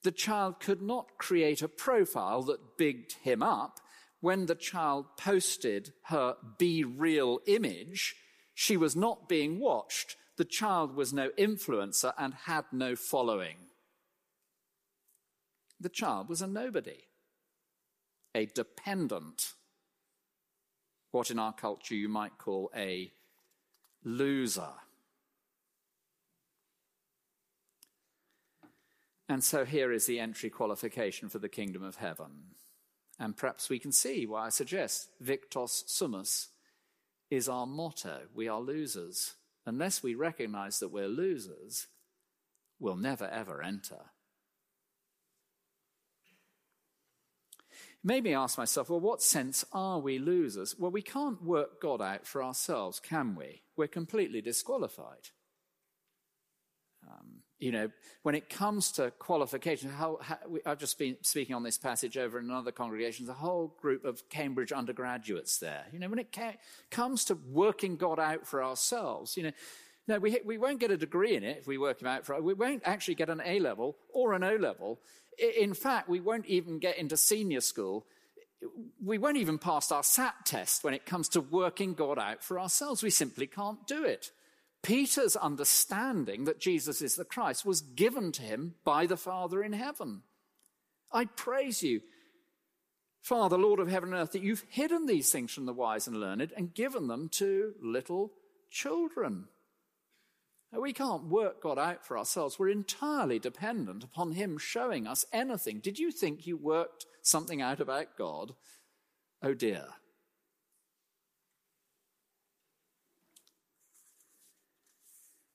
The 0.03 0.11
child 0.11 0.59
could 0.59 0.81
not 0.81 1.17
create 1.17 1.61
a 1.61 1.67
profile 1.67 2.41
that 2.43 2.77
bigged 2.77 3.13
him 3.23 3.43
up. 3.43 3.79
When 4.19 4.45
the 4.45 4.55
child 4.55 5.05
posted 5.17 5.93
her 6.05 6.35
BeReal 6.59 7.39
image, 7.45 8.15
she 8.55 8.77
was 8.77 8.95
not 8.95 9.29
being 9.29 9.59
watched. 9.59 10.15
The 10.37 10.45
child 10.45 10.95
was 10.95 11.13
no 11.13 11.29
influencer 11.37 12.13
and 12.17 12.33
had 12.45 12.65
no 12.71 12.95
following. 12.95 13.57
The 15.79 15.89
child 15.89 16.29
was 16.29 16.41
a 16.41 16.47
nobody 16.47 17.06
a 18.35 18.45
dependent, 18.45 19.53
what 21.11 21.31
in 21.31 21.39
our 21.39 21.53
culture 21.53 21.95
you 21.95 22.09
might 22.09 22.37
call 22.37 22.71
a 22.75 23.11
loser. 24.03 24.73
And 29.29 29.43
so 29.43 29.65
here 29.65 29.91
is 29.91 30.05
the 30.05 30.19
entry 30.19 30.49
qualification 30.49 31.27
for 31.29 31.39
the 31.39 31.49
kingdom 31.49 31.83
of 31.83 31.97
heaven. 31.97 32.55
And 33.19 33.35
perhaps 33.35 33.69
we 33.69 33.79
can 33.79 33.91
see 33.91 34.25
why 34.25 34.45
I 34.45 34.49
suggest 34.49 35.09
Victor 35.19 35.67
Sumus 35.67 36.47
is 37.29 37.49
our 37.49 37.67
motto. 37.67 38.21
We 38.33 38.47
are 38.47 38.61
losers. 38.61 39.33
Unless 39.65 40.01
we 40.01 40.15
recognize 40.15 40.79
that 40.79 40.93
we're 40.93 41.09
losers, 41.09 41.87
we'll 42.79 42.95
never 42.95 43.27
ever 43.27 43.61
enter 43.61 44.11
made 48.03 48.23
me 48.23 48.33
ask 48.33 48.57
myself, 48.57 48.89
well, 48.89 48.99
what 48.99 49.21
sense 49.21 49.65
are 49.73 49.99
we 49.99 50.19
losers? 50.19 50.75
Well, 50.77 50.91
we 50.91 51.01
can't 51.01 51.43
work 51.43 51.81
God 51.81 52.01
out 52.01 52.25
for 52.25 52.43
ourselves, 52.43 52.99
can 52.99 53.35
we? 53.35 53.63
We're 53.75 53.87
completely 53.87 54.41
disqualified. 54.41 55.29
Um, 57.07 57.41
You 57.59 57.71
know, 57.71 57.89
when 58.21 58.35
it 58.35 58.49
comes 58.49 58.91
to 58.93 59.11
qualification, 59.17 59.89
how, 59.89 60.19
how, 60.21 60.37
I've 60.65 60.77
just 60.77 60.99
been 60.99 61.17
speaking 61.21 61.55
on 61.55 61.63
this 61.63 61.77
passage 61.77 62.17
over 62.17 62.37
in 62.37 62.45
another 62.45 62.71
congregation, 62.71 63.25
there's 63.25 63.35
a 63.35 63.39
whole 63.39 63.75
group 63.81 64.05
of 64.05 64.29
Cambridge 64.29 64.71
undergraduates 64.71 65.57
there. 65.57 65.85
You 65.91 65.99
know, 65.99 66.09
when 66.09 66.19
it 66.19 66.31
ca- 66.31 66.57
comes 66.91 67.25
to 67.25 67.35
working 67.49 67.97
God 67.97 68.19
out 68.19 68.45
for 68.45 68.63
ourselves, 68.63 69.35
you 69.37 69.43
know, 69.43 69.51
no, 70.07 70.19
we, 70.19 70.39
we 70.45 70.57
won't 70.57 70.79
get 70.79 70.91
a 70.91 70.97
degree 70.97 71.35
in 71.35 71.43
it 71.43 71.57
if 71.57 71.67
we 71.67 71.77
work 71.77 72.01
him 72.01 72.07
out 72.07 72.25
for 72.25 72.41
We 72.41 72.53
won't 72.53 72.83
actually 72.85 73.15
get 73.15 73.29
an 73.29 73.41
A 73.43 73.59
level 73.59 73.97
or 74.13 74.33
an 74.33 74.43
O 74.43 74.55
level. 74.55 74.99
In 75.37 75.73
fact, 75.73 76.07
we 76.07 76.21
won't 76.21 76.45
even 76.45 76.79
get 76.79 76.97
into 76.97 77.17
senior 77.17 77.61
school. 77.61 78.05
We 79.03 79.17
won't 79.17 79.37
even 79.37 79.57
pass 79.57 79.91
our 79.91 80.03
SAT 80.03 80.45
test 80.45 80.83
when 80.83 80.93
it 80.93 81.05
comes 81.05 81.29
to 81.29 81.41
working 81.41 81.93
God 81.93 82.17
out 82.17 82.43
for 82.43 82.59
ourselves. 82.59 83.03
We 83.03 83.09
simply 83.09 83.47
can't 83.47 83.85
do 83.85 84.03
it. 84.03 84.31
Peter's 84.81 85.35
understanding 85.35 86.45
that 86.45 86.59
Jesus 86.59 87.01
is 87.01 87.15
the 87.15 87.25
Christ 87.25 87.65
was 87.65 87.81
given 87.81 88.31
to 88.33 88.41
him 88.41 88.75
by 88.85 89.05
the 89.05 89.17
Father 89.17 89.61
in 89.61 89.73
heaven. 89.73 90.21
I 91.11 91.25
praise 91.25 91.83
you, 91.83 92.01
Father, 93.21 93.57
Lord 93.57 93.81
of 93.81 93.89
heaven 93.89 94.13
and 94.13 94.21
earth, 94.21 94.31
that 94.31 94.41
you've 94.41 94.63
hidden 94.69 95.05
these 95.05 95.31
things 95.31 95.51
from 95.51 95.65
the 95.65 95.73
wise 95.73 96.07
and 96.07 96.19
learned 96.19 96.53
and 96.55 96.73
given 96.73 97.07
them 97.07 97.27
to 97.33 97.73
little 97.81 98.31
children. 98.71 99.47
We 100.81 100.93
can't 100.93 101.25
work 101.25 101.61
God 101.61 101.79
out 101.79 102.05
for 102.05 102.17
ourselves. 102.17 102.59
We're 102.59 102.69
entirely 102.69 103.39
dependent 103.39 104.03
upon 104.03 104.33
Him 104.33 104.57
showing 104.57 105.07
us 105.07 105.25
anything. 105.33 105.79
Did 105.79 105.97
you 105.97 106.11
think 106.11 106.45
you 106.45 106.57
worked 106.57 107.05
something 107.21 107.61
out 107.61 107.79
about 107.79 108.17
God? 108.17 108.53
Oh 109.41 109.53
dear. 109.53 109.85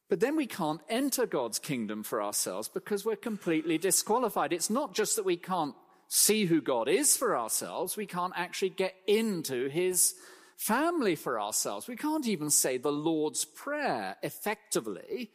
But 0.08 0.20
then 0.20 0.36
we 0.36 0.46
can't 0.46 0.82
enter 0.90 1.24
God's 1.24 1.58
kingdom 1.58 2.02
for 2.02 2.22
ourselves 2.22 2.68
because 2.68 3.02
we're 3.02 3.16
completely 3.16 3.78
disqualified. 3.78 4.52
It's 4.52 4.68
not 4.68 4.94
just 4.94 5.16
that 5.16 5.24
we 5.24 5.38
can't 5.38 5.74
see 6.06 6.44
who 6.44 6.60
God 6.60 6.86
is 6.86 7.16
for 7.16 7.34
ourselves, 7.38 7.96
we 7.96 8.04
can't 8.04 8.34
actually 8.36 8.68
get 8.68 8.94
into 9.06 9.68
His 9.70 10.14
family 10.62 11.16
for 11.16 11.40
ourselves. 11.40 11.88
We 11.88 11.96
can't 11.96 12.26
even 12.28 12.48
say 12.48 12.76
the 12.76 12.92
Lord's 12.92 13.44
Prayer 13.44 14.16
effectively 14.22 15.32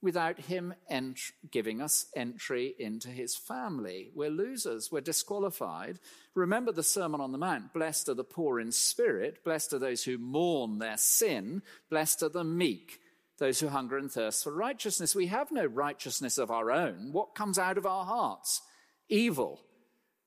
without 0.00 0.40
Him 0.40 0.72
ent- 0.88 1.32
giving 1.50 1.82
us 1.82 2.06
entry 2.16 2.74
into 2.78 3.08
His 3.08 3.36
family. 3.36 4.10
We're 4.14 4.30
losers, 4.30 4.90
we're 4.90 5.02
disqualified. 5.02 5.98
Remember 6.34 6.72
the 6.72 6.82
Sermon 6.82 7.20
on 7.20 7.32
the 7.32 7.38
Mount 7.38 7.74
Blessed 7.74 8.08
are 8.08 8.14
the 8.14 8.24
poor 8.24 8.58
in 8.58 8.72
spirit, 8.72 9.44
blessed 9.44 9.74
are 9.74 9.78
those 9.78 10.04
who 10.04 10.16
mourn 10.16 10.78
their 10.78 10.96
sin, 10.96 11.62
blessed 11.90 12.22
are 12.22 12.30
the 12.30 12.44
meek. 12.44 13.00
Those 13.38 13.58
who 13.58 13.68
hunger 13.68 13.96
and 13.96 14.12
thirst 14.12 14.44
for 14.44 14.52
righteousness. 14.52 15.14
We 15.14 15.28
have 15.28 15.50
no 15.50 15.64
righteousness 15.64 16.36
of 16.36 16.50
our 16.50 16.70
own. 16.70 17.08
What 17.10 17.34
comes 17.34 17.58
out 17.58 17.78
of 17.78 17.86
our 17.86 18.04
hearts? 18.04 18.60
Evil. 19.08 19.62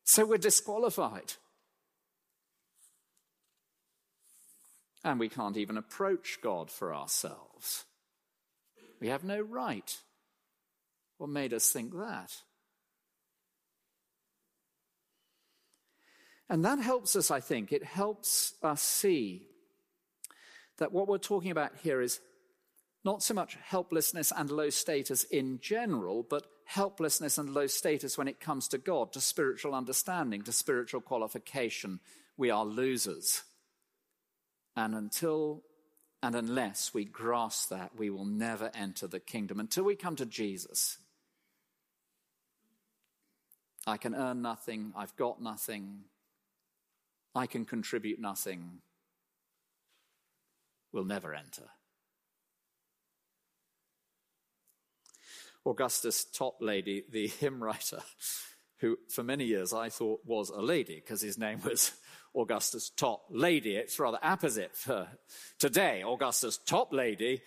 So 0.04 0.26
we're 0.26 0.40
disqualified. 0.40 1.34
And 5.04 5.20
we 5.20 5.30
can't 5.30 5.58
even 5.58 5.78
approach 5.78 6.40
God 6.42 6.72
for 6.72 6.94
ourselves. 6.94 7.86
We 9.02 9.10
have 9.10 9.24
no 9.24 9.42
right. 9.42 9.98
What 11.18 11.30
made 11.30 11.54
us 11.54 11.70
think 11.72 11.94
that? 11.94 12.32
And 16.50 16.64
that 16.66 16.80
helps 16.80 17.16
us, 17.16 17.32
I 17.32 17.40
think. 17.40 17.72
It 17.74 17.84
helps 17.84 18.54
us 18.62 18.82
see 18.82 19.48
that 20.78 20.92
what 20.92 21.08
we're 21.08 21.18
talking 21.18 21.52
about 21.52 21.72
here 21.82 22.02
is 22.02 22.20
not 23.04 23.22
so 23.22 23.34
much 23.34 23.58
helplessness 23.62 24.32
and 24.36 24.50
low 24.50 24.70
status 24.70 25.24
in 25.26 25.60
general, 25.62 26.26
but 26.30 26.48
helplessness 26.66 27.38
and 27.38 27.50
low 27.50 27.68
status 27.68 28.18
when 28.18 28.28
it 28.28 28.40
comes 28.40 28.68
to 28.70 28.78
God, 28.78 29.12
to 29.14 29.22
spiritual 29.22 29.76
understanding, 29.76 30.42
to 30.44 30.52
spiritual 30.52 31.02
qualification. 31.02 32.00
We 32.38 32.50
are 32.50 32.66
losers. 32.66 33.44
And 34.76 34.96
until 34.96 35.64
and 36.24 36.36
unless 36.36 36.94
we 36.94 37.04
grasp 37.04 37.70
that, 37.70 37.98
we 37.98 38.10
will 38.10 38.26
never 38.26 38.72
enter 38.74 39.08
the 39.08 39.20
kingdom 39.20 39.60
until 39.60 39.84
we 39.84 39.98
come 39.98 40.16
to 40.16 40.26
Jesus. 40.26 40.98
I 43.86 43.98
can 43.98 44.16
earn 44.16 44.42
nothing, 44.42 44.94
I've 44.96 45.16
got 45.18 45.42
nothing, 45.42 46.06
I 47.36 47.46
can 47.46 47.66
contribute 47.66 48.22
nothing. 48.22 48.80
We'll 50.94 51.04
never 51.04 51.34
enter. 51.34 51.64
Augustus 55.66 56.26
Toplady, 56.26 57.04
the 57.12 57.28
hymn 57.28 57.62
writer, 57.62 58.00
who 58.78 58.98
for 59.10 59.24
many 59.24 59.44
years 59.44 59.74
I 59.74 59.90
thought 59.90 60.22
was 60.26 60.50
a 60.50 60.62
lady 60.62 60.96
because 60.96 61.22
his 61.22 61.38
name 61.38 61.60
was 61.66 61.92
Augustus 62.36 62.92
Toplady. 62.96 63.76
It's 63.76 64.00
rather 64.00 64.20
apposite 64.22 64.76
for 64.76 65.08
today. 65.60 66.04
Augustus 66.04 66.60
Toplady 66.66 67.42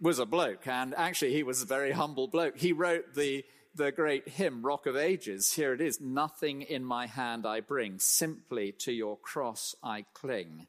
was 0.00 0.18
a 0.18 0.26
bloke, 0.26 0.66
and 0.66 0.94
actually 0.96 1.32
he 1.32 1.42
was 1.42 1.62
a 1.62 1.66
very 1.66 1.92
humble 1.92 2.26
bloke. 2.26 2.58
He 2.58 2.72
wrote 2.72 3.14
the, 3.14 3.44
the 3.74 3.92
great 3.92 4.28
hymn, 4.28 4.62
Rock 4.62 4.86
of 4.86 4.96
Ages. 4.96 5.52
Here 5.52 5.72
it 5.72 5.80
is 5.80 6.00
Nothing 6.00 6.62
in 6.62 6.84
my 6.84 7.06
hand 7.06 7.46
I 7.46 7.60
bring, 7.60 7.98
simply 7.98 8.72
to 8.80 8.92
your 8.92 9.16
cross 9.16 9.74
I 9.82 10.04
cling. 10.12 10.66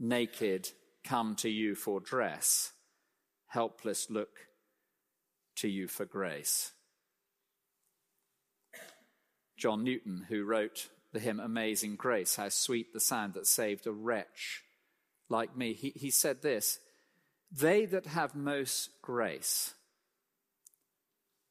Naked, 0.00 0.70
come 1.04 1.36
to 1.36 1.48
you 1.48 1.76
for 1.76 2.00
dress. 2.00 2.72
Helpless, 3.46 4.10
look 4.10 4.48
to 5.56 5.68
you 5.68 5.86
for 5.86 6.04
grace. 6.04 6.72
John 9.56 9.84
Newton, 9.84 10.26
who 10.28 10.44
wrote 10.44 10.88
the 11.14 11.20
hymn 11.20 11.38
Amazing 11.40 11.94
Grace, 11.94 12.36
how 12.36 12.48
sweet 12.48 12.92
the 12.92 13.00
sound 13.00 13.34
that 13.34 13.46
saved 13.46 13.86
a 13.86 13.92
wretch 13.92 14.64
like 15.30 15.56
me. 15.56 15.72
He, 15.72 15.92
he 15.94 16.10
said 16.10 16.42
this 16.42 16.80
They 17.50 17.86
that 17.86 18.06
have 18.06 18.34
most 18.34 18.90
grace 19.00 19.74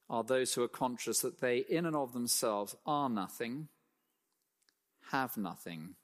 are 0.09 0.23
those 0.23 0.53
who 0.53 0.61
are 0.63 0.67
conscious 0.67 1.21
that 1.21 1.39
they, 1.39 1.59
in 1.59 1.85
and 1.85 1.95
of 1.95 2.11
themselves, 2.11 2.75
are 2.85 3.09
nothing, 3.09 3.69
have 5.11 5.37
nothing, 5.37 5.95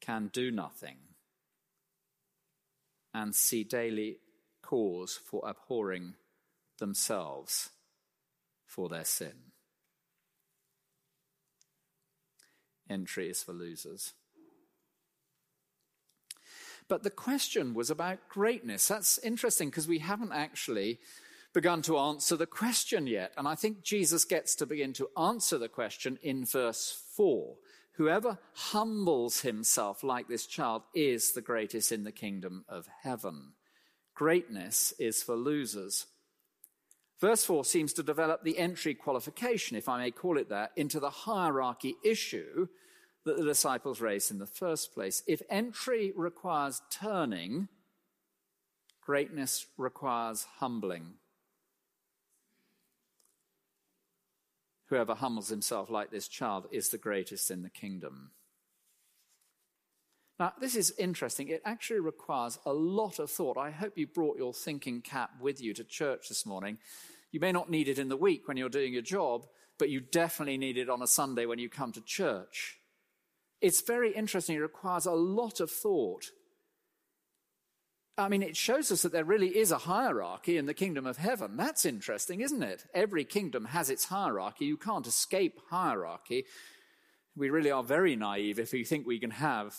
can 0.00 0.28
do 0.30 0.50
nothing, 0.50 0.98
and 3.14 3.34
see 3.34 3.64
daily 3.64 4.18
cause 4.62 5.18
for 5.24 5.42
abhorring 5.48 6.14
themselves 6.78 7.70
for 8.66 8.90
their 8.90 9.06
sin. 9.06 9.49
Entry 12.90 13.30
is 13.30 13.42
for 13.42 13.52
losers. 13.52 14.12
But 16.88 17.04
the 17.04 17.10
question 17.10 17.72
was 17.72 17.88
about 17.88 18.28
greatness. 18.28 18.88
That's 18.88 19.18
interesting 19.18 19.70
because 19.70 19.86
we 19.86 20.00
haven't 20.00 20.32
actually 20.32 20.98
begun 21.54 21.82
to 21.82 21.98
answer 21.98 22.36
the 22.36 22.46
question 22.46 23.06
yet. 23.06 23.32
And 23.36 23.46
I 23.46 23.54
think 23.54 23.82
Jesus 23.82 24.24
gets 24.24 24.56
to 24.56 24.66
begin 24.66 24.92
to 24.94 25.08
answer 25.16 25.56
the 25.56 25.68
question 25.68 26.18
in 26.22 26.44
verse 26.44 27.00
4. 27.16 27.54
Whoever 27.92 28.38
humbles 28.54 29.42
himself 29.42 30.02
like 30.02 30.26
this 30.26 30.46
child 30.46 30.82
is 30.94 31.32
the 31.32 31.42
greatest 31.42 31.92
in 31.92 32.04
the 32.04 32.12
kingdom 32.12 32.64
of 32.68 32.88
heaven. 33.02 33.52
Greatness 34.14 34.92
is 34.98 35.22
for 35.22 35.36
losers. 35.36 36.06
Verse 37.20 37.44
4 37.44 37.66
seems 37.66 37.92
to 37.92 38.02
develop 38.02 38.42
the 38.42 38.58
entry 38.58 38.94
qualification, 38.94 39.76
if 39.76 39.88
I 39.88 39.98
may 39.98 40.10
call 40.10 40.38
it 40.38 40.48
that, 40.48 40.72
into 40.74 40.98
the 40.98 41.10
hierarchy 41.10 41.96
issue 42.02 42.68
that 43.24 43.36
the 43.36 43.44
disciples 43.44 44.00
raised 44.00 44.30
in 44.30 44.38
the 44.38 44.46
first 44.46 44.94
place. 44.94 45.22
If 45.26 45.42
entry 45.50 46.12
requires 46.16 46.80
turning, 46.90 47.68
greatness 49.02 49.66
requires 49.76 50.46
humbling. 50.58 51.14
Whoever 54.86 55.14
humbles 55.14 55.50
himself 55.50 55.90
like 55.90 56.10
this 56.10 56.26
child 56.26 56.66
is 56.72 56.88
the 56.88 56.98
greatest 56.98 57.50
in 57.50 57.62
the 57.62 57.70
kingdom. 57.70 58.30
Now, 60.40 60.54
this 60.58 60.74
is 60.74 60.94
interesting. 60.98 61.48
It 61.48 61.60
actually 61.66 62.00
requires 62.00 62.58
a 62.64 62.72
lot 62.72 63.18
of 63.18 63.30
thought. 63.30 63.58
I 63.58 63.70
hope 63.70 63.98
you 63.98 64.06
brought 64.06 64.38
your 64.38 64.54
thinking 64.54 65.02
cap 65.02 65.32
with 65.38 65.60
you 65.60 65.74
to 65.74 65.84
church 65.84 66.30
this 66.30 66.46
morning. 66.46 66.78
You 67.30 67.40
may 67.40 67.52
not 67.52 67.68
need 67.68 67.88
it 67.88 67.98
in 67.98 68.08
the 68.08 68.16
week 68.16 68.48
when 68.48 68.56
you're 68.56 68.70
doing 68.70 68.94
your 68.94 69.02
job, 69.02 69.44
but 69.78 69.90
you 69.90 70.00
definitely 70.00 70.56
need 70.56 70.78
it 70.78 70.88
on 70.88 71.02
a 71.02 71.06
Sunday 71.06 71.44
when 71.44 71.58
you 71.58 71.68
come 71.68 71.92
to 71.92 72.00
church. 72.00 72.78
It's 73.60 73.82
very 73.82 74.14
interesting. 74.14 74.56
It 74.56 74.60
requires 74.60 75.04
a 75.04 75.12
lot 75.12 75.60
of 75.60 75.70
thought. 75.70 76.30
I 78.16 78.30
mean, 78.30 78.42
it 78.42 78.56
shows 78.56 78.90
us 78.90 79.02
that 79.02 79.12
there 79.12 79.24
really 79.24 79.58
is 79.58 79.70
a 79.70 79.78
hierarchy 79.78 80.56
in 80.56 80.64
the 80.64 80.72
kingdom 80.72 81.04
of 81.04 81.18
heaven. 81.18 81.58
That's 81.58 81.84
interesting, 81.84 82.40
isn't 82.40 82.62
it? 82.62 82.86
Every 82.94 83.26
kingdom 83.26 83.66
has 83.66 83.90
its 83.90 84.06
hierarchy. 84.06 84.64
You 84.64 84.78
can't 84.78 85.06
escape 85.06 85.60
hierarchy. 85.68 86.46
We 87.36 87.50
really 87.50 87.70
are 87.70 87.84
very 87.84 88.16
naive 88.16 88.58
if 88.58 88.72
we 88.72 88.84
think 88.84 89.06
we 89.06 89.20
can 89.20 89.32
have 89.32 89.74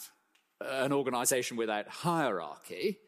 an 0.69 0.93
organization 0.93 1.57
without 1.57 1.87
hierarchy. 1.87 2.99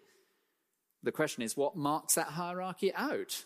The 1.03 1.11
question 1.11 1.43
is, 1.43 1.57
what 1.57 1.75
marks 1.75 2.15
that 2.15 2.27
hierarchy 2.27 2.93
out? 2.93 3.45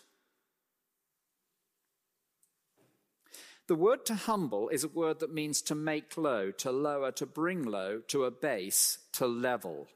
The 3.66 3.74
word 3.74 4.06
to 4.06 4.14
humble 4.14 4.70
is 4.70 4.84
a 4.84 4.88
word 4.88 5.20
that 5.20 5.34
means 5.34 5.60
to 5.62 5.74
make 5.74 6.16
low, 6.16 6.50
to 6.52 6.70
lower, 6.72 7.12
to 7.12 7.26
bring 7.26 7.64
low, 7.64 8.00
to 8.08 8.24
abase, 8.24 8.98
to 9.12 9.26
level. 9.26 9.88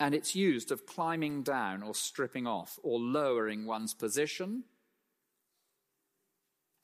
And 0.00 0.14
it's 0.14 0.34
used 0.34 0.70
of 0.70 0.86
climbing 0.86 1.42
down 1.42 1.82
or 1.82 1.94
stripping 1.94 2.46
off 2.46 2.78
or 2.82 2.98
lowering 2.98 3.66
one's 3.66 3.92
position. 3.92 4.64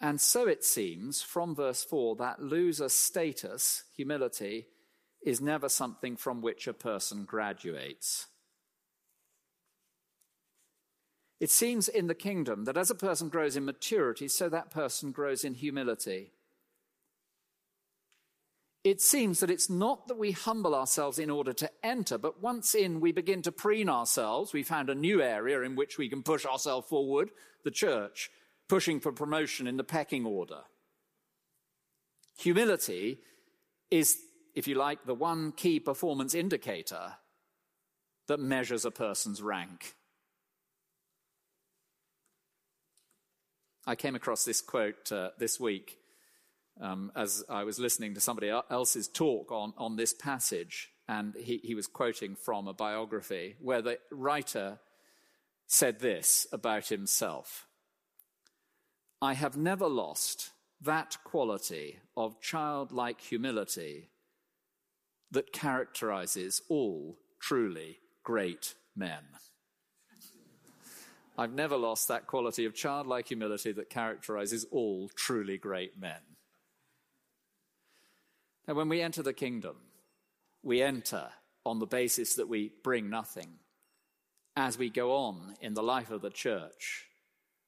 And 0.00 0.20
so 0.20 0.46
it 0.48 0.64
seems 0.64 1.22
from 1.22 1.54
verse 1.54 1.82
4 1.82 2.16
that 2.16 2.42
loser 2.42 2.90
status, 2.90 3.84
humility, 3.96 4.66
is 5.24 5.40
never 5.40 5.68
something 5.68 6.16
from 6.16 6.40
which 6.40 6.68
a 6.68 6.72
person 6.72 7.24
graduates. 7.24 8.28
It 11.40 11.50
seems 11.50 11.88
in 11.88 12.06
the 12.06 12.14
kingdom 12.14 12.64
that 12.64 12.76
as 12.76 12.90
a 12.90 12.94
person 12.94 13.28
grows 13.28 13.56
in 13.56 13.64
maturity, 13.64 14.28
so 14.28 14.48
that 14.48 14.70
person 14.70 15.10
grows 15.10 15.44
in 15.44 15.54
humility. 15.54 16.30
It 18.84 19.00
seems 19.00 19.40
that 19.40 19.50
it's 19.50 19.70
not 19.70 20.08
that 20.08 20.18
we 20.18 20.32
humble 20.32 20.74
ourselves 20.74 21.18
in 21.18 21.30
order 21.30 21.54
to 21.54 21.70
enter, 21.82 22.18
but 22.18 22.42
once 22.42 22.74
in, 22.74 23.00
we 23.00 23.12
begin 23.12 23.40
to 23.42 23.52
preen 23.52 23.88
ourselves. 23.88 24.52
We 24.52 24.62
found 24.62 24.90
a 24.90 24.94
new 24.94 25.22
area 25.22 25.62
in 25.62 25.74
which 25.74 25.96
we 25.96 26.10
can 26.10 26.22
push 26.22 26.44
ourselves 26.44 26.86
forward, 26.86 27.30
the 27.64 27.70
church, 27.70 28.30
pushing 28.68 29.00
for 29.00 29.10
promotion 29.10 29.66
in 29.66 29.78
the 29.78 29.84
pecking 29.84 30.26
order. 30.26 30.60
Humility 32.38 33.20
is, 33.90 34.18
if 34.54 34.68
you 34.68 34.74
like, 34.74 35.04
the 35.04 35.14
one 35.14 35.52
key 35.52 35.80
performance 35.80 36.34
indicator 36.34 37.14
that 38.28 38.40
measures 38.40 38.84
a 38.84 38.90
person's 38.90 39.42
rank. 39.42 39.94
I 43.86 43.96
came 43.96 44.14
across 44.14 44.44
this 44.44 44.60
quote 44.60 45.12
uh, 45.12 45.30
this 45.38 45.60
week 45.60 45.98
um, 46.80 47.12
as 47.14 47.44
I 47.48 47.64
was 47.64 47.78
listening 47.78 48.14
to 48.14 48.20
somebody 48.20 48.48
else's 48.48 49.08
talk 49.08 49.52
on, 49.52 49.74
on 49.76 49.96
this 49.96 50.12
passage, 50.12 50.90
and 51.06 51.34
he, 51.36 51.60
he 51.62 51.74
was 51.74 51.86
quoting 51.86 52.34
from 52.34 52.66
a 52.66 52.72
biography 52.72 53.56
where 53.60 53.82
the 53.82 53.98
writer 54.10 54.78
said 55.66 56.00
this 56.00 56.46
about 56.52 56.88
himself 56.88 57.66
I 59.22 59.34
have 59.34 59.56
never 59.56 59.88
lost 59.88 60.50
that 60.80 61.16
quality 61.24 62.00
of 62.16 62.40
childlike 62.42 63.20
humility 63.20 64.10
that 65.34 65.52
characterizes 65.52 66.62
all 66.68 67.16
truly 67.40 67.98
great 68.22 68.74
men. 68.96 69.22
I've 71.36 71.52
never 71.52 71.76
lost 71.76 72.08
that 72.08 72.26
quality 72.26 72.64
of 72.64 72.74
childlike 72.74 73.28
humility 73.28 73.72
that 73.72 73.90
characterizes 73.90 74.64
all 74.70 75.10
truly 75.14 75.58
great 75.58 75.98
men. 75.98 76.20
Now, 78.66 78.74
when 78.74 78.88
we 78.88 79.02
enter 79.02 79.22
the 79.22 79.32
kingdom, 79.32 79.76
we 80.62 80.80
enter 80.80 81.28
on 81.66 81.80
the 81.80 81.86
basis 81.86 82.36
that 82.36 82.48
we 82.48 82.72
bring 82.82 83.10
nothing. 83.10 83.58
As 84.56 84.78
we 84.78 84.88
go 84.88 85.12
on 85.16 85.56
in 85.60 85.74
the 85.74 85.82
life 85.82 86.10
of 86.10 86.22
the 86.22 86.30
church, 86.30 87.06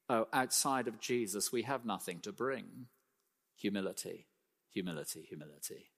oh, 0.09 0.29
outside 0.33 0.87
of 0.87 1.00
Jesus, 1.00 1.52
we 1.52 1.62
have 1.62 1.85
nothing 1.85 2.20
to 2.20 2.33
bring. 2.33 2.87
Humility, 3.57 4.26
humility, 4.72 5.26
humility. 5.29 5.90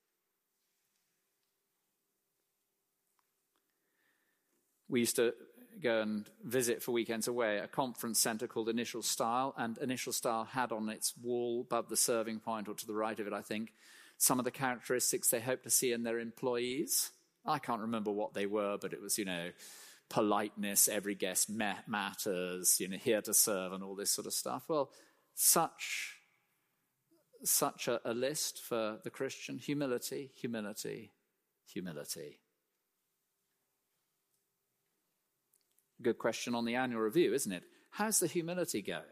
We 4.88 5.01
used 5.01 5.16
to 5.16 5.35
go 5.83 6.01
and 6.01 6.27
visit 6.44 6.83
for 6.83 6.92
weekends 6.92 7.29
away 7.29 7.59
a 7.59 7.68
conference 7.68 8.18
center 8.18 8.46
called 8.46 8.68
Initial 8.68 9.03
Style, 9.03 9.55
and 9.57 9.79
Initial 9.79 10.12
Style 10.12 10.44
had 10.44 10.72
on 10.72 10.88
its 10.88 11.14
wall 11.22 11.61
above 11.61 11.88
the 11.88 11.96
serving 11.96 12.40
point 12.40 12.68
or 12.68 12.74
to 12.74 12.87
the 12.87 12.94
right 12.94 13.18
of 13.18 13.27
it, 13.27 13.33
I 13.33 13.42
think, 13.42 13.72
some 14.16 14.38
of 14.38 14.44
the 14.44 14.51
characteristics 14.51 15.29
they 15.29 15.40
hope 15.40 15.62
to 15.62 15.70
see 15.70 15.92
in 15.92 16.03
their 16.03 16.18
employees. 16.18 17.11
I 17.46 17.59
can't 17.59 17.83
remember 17.83 18.11
what 18.11 18.35
they 18.35 18.46
were, 18.46 18.77
but 18.81 18.92
it 18.92 19.01
was, 19.01 19.18
you 19.18 19.24
know, 19.24 19.51
politeness, 20.09 20.88
every 20.88 21.14
guest 21.14 21.48
matters, 21.51 22.81
you 22.81 22.88
know, 22.88 22.96
here 22.96 23.22
to 23.22 23.35
serve 23.35 23.72
and 23.72 23.85
all 23.85 23.94
this 23.94 24.11
sort 24.11 24.27
of 24.27 24.33
stuff. 24.33 24.64
Well, 24.68 24.90
such 25.35 26.14
such 27.44 27.87
a, 27.87 28.01
a 28.05 28.12
list 28.12 28.61
for 28.61 28.98
the 29.05 29.11
Christian 29.11 29.59
humility, 29.59 30.33
humility, 30.35 31.12
humility. 31.72 32.40
Good 36.00 36.18
question 36.18 36.54
on 36.54 36.64
the 36.64 36.76
annual 36.76 37.00
review, 37.00 37.34
isn't 37.34 37.52
it? 37.52 37.64
How's 37.90 38.20
the 38.20 38.26
humility 38.26 38.82
going? 38.82 39.02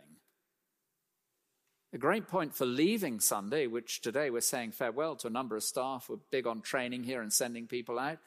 A 1.92 1.98
great 1.98 2.28
point 2.28 2.54
for 2.54 2.66
leaving 2.66 3.20
Sunday, 3.20 3.66
which 3.66 4.00
today 4.00 4.30
we're 4.30 4.40
saying 4.40 4.72
farewell 4.72 5.16
to 5.16 5.28
a 5.28 5.30
number 5.30 5.56
of 5.56 5.62
staff. 5.62 6.08
We're 6.08 6.16
big 6.30 6.46
on 6.46 6.60
training 6.60 7.04
here 7.04 7.22
and 7.22 7.32
sending 7.32 7.66
people 7.66 7.98
out. 7.98 8.18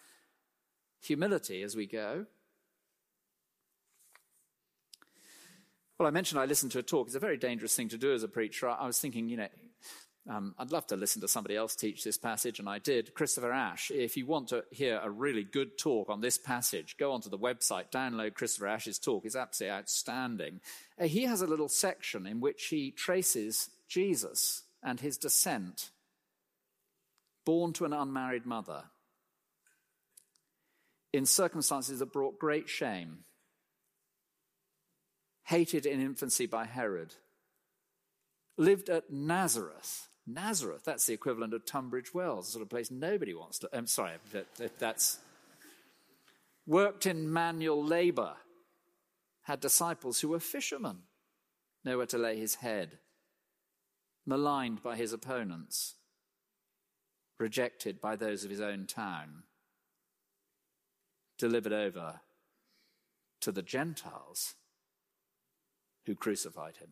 Humility 1.02 1.62
as 1.62 1.76
we 1.76 1.86
go. 1.86 2.26
Well, 5.98 6.08
I 6.08 6.12
mentioned 6.12 6.40
I 6.40 6.46
listened 6.46 6.72
to 6.74 6.80
a 6.80 6.84
talk. 6.84 7.08
It's 7.08 7.16
a 7.16 7.20
very 7.20 7.38
dangerous 7.38 7.76
thing 7.76 7.90
to 7.90 7.98
do 7.98 8.14
as 8.14 8.24
a 8.24 8.28
preacher. 8.28 8.70
I 8.70 8.88
was 8.88 9.00
thinking, 9.00 9.30
you 9.30 9.38
know, 9.38 9.50
um, 10.30 10.54
I'd 10.60 10.72
love 10.72 10.86
to 10.88 10.96
listen 10.96 11.22
to 11.22 11.28
somebody 11.28 11.56
else 11.56 11.76
teach 11.76 12.04
this 12.04 12.18
passage, 12.18 12.60
and 12.60 12.70
I 12.70 12.78
did. 12.78 13.16
Christopher 13.16 13.52
Ash. 13.52 13.90
If 13.90 14.16
you 14.16 14.28
want 14.28 14.50
to 14.50 14.64
hear 14.70 15.02
a 15.04 15.10
really 15.10 15.44
good 15.44 15.76
talk 15.80 16.08
on 16.08 16.22
this 16.22 16.38
passage, 16.38 16.98
go 16.98 17.14
onto 17.14 17.32
the 17.32 17.38
website, 17.38 17.90
download 17.90 18.36
Christopher 18.36 18.68
Ash's 18.68 19.00
talk. 19.00 19.26
It's 19.26 19.36
absolutely 19.36 19.76
outstanding. 19.76 20.62
Uh, 21.02 21.06
he 21.06 21.24
has 21.24 21.42
a 21.42 21.48
little 21.48 21.68
section 21.68 22.28
in 22.28 22.42
which 22.42 22.66
he 22.66 22.92
traces 22.92 23.72
Jesus 23.88 24.62
and 24.84 25.00
his 25.00 25.18
descent, 25.18 25.90
born 27.44 27.74
to 27.74 27.86
an 27.86 27.94
unmarried 27.94 28.46
mother, 28.46 28.84
in 31.12 31.26
circumstances 31.26 31.98
that 31.98 32.14
brought 32.14 32.38
great 32.38 32.70
shame, 32.70 33.24
hated 35.46 35.88
in 35.88 36.00
infancy 36.00 36.46
by 36.46 36.66
Herod, 36.66 37.16
lived 38.58 38.90
at 38.90 39.12
Nazareth 39.12 40.09
Nazareth, 40.34 40.84
that's 40.86 41.06
the 41.06 41.14
equivalent 41.14 41.54
of 41.54 41.66
Tunbridge 41.66 42.14
Wells, 42.14 42.46
the 42.46 42.52
sort 42.54 42.64
of 42.64 42.70
place 42.70 42.92
nobody 42.92 43.34
wants 43.34 43.60
to. 43.60 43.70
I'm 43.74 43.88
sorry, 43.88 44.14
that's. 44.78 45.20
Worked 46.68 47.08
in 47.08 47.34
manual 47.34 47.84
labor, 47.84 48.34
had 49.44 49.60
disciples 49.60 50.20
who 50.20 50.30
were 50.30 50.40
fishermen, 50.40 51.00
nowhere 51.84 52.06
to 52.06 52.18
lay 52.18 52.38
his 52.38 52.56
head, 52.56 53.00
maligned 54.26 54.84
by 54.84 54.96
his 54.96 55.12
opponents, 55.12 55.96
rejected 57.40 58.00
by 58.00 58.16
those 58.16 58.44
of 58.44 58.52
his 58.52 58.62
own 58.62 58.86
town, 58.86 59.44
delivered 61.40 61.74
over 61.74 62.20
to 63.42 63.52
the 63.52 63.64
Gentiles 63.64 64.54
who 66.06 66.14
crucified 66.14 66.78
him. 66.78 66.90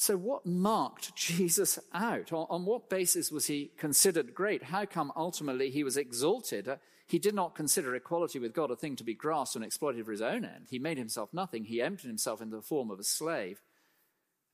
So, 0.00 0.16
what 0.16 0.46
marked 0.46 1.14
Jesus 1.14 1.78
out? 1.92 2.32
On, 2.32 2.46
on, 2.48 2.64
what 2.64 2.88
basis 2.88 3.30
was 3.30 3.48
he 3.48 3.72
considered 3.76 4.34
great? 4.34 4.62
How 4.62 4.86
come 4.86 5.12
ultimately 5.14 5.68
he 5.68 5.84
was 5.84 5.98
exalted? 5.98 6.66
Uh, 6.66 6.76
he 7.06 7.18
did 7.18 7.34
not 7.34 7.54
consider 7.54 7.94
equality 7.94 8.38
with 8.38 8.54
God 8.54 8.70
a 8.70 8.76
thing 8.76 8.96
to 8.96 9.04
be 9.04 9.12
grasped 9.12 9.56
and 9.56 9.64
exploited 9.64 10.06
for 10.06 10.12
his 10.12 10.22
own 10.22 10.42
end. 10.42 10.68
He 10.70 10.78
made 10.78 10.96
himself 10.96 11.34
nothing. 11.34 11.64
He 11.64 11.82
emptied 11.82 12.06
himself 12.06 12.40
into 12.40 12.56
the 12.56 12.62
form 12.62 12.90
of 12.90 12.98
a 12.98 13.04
slave, 13.04 13.60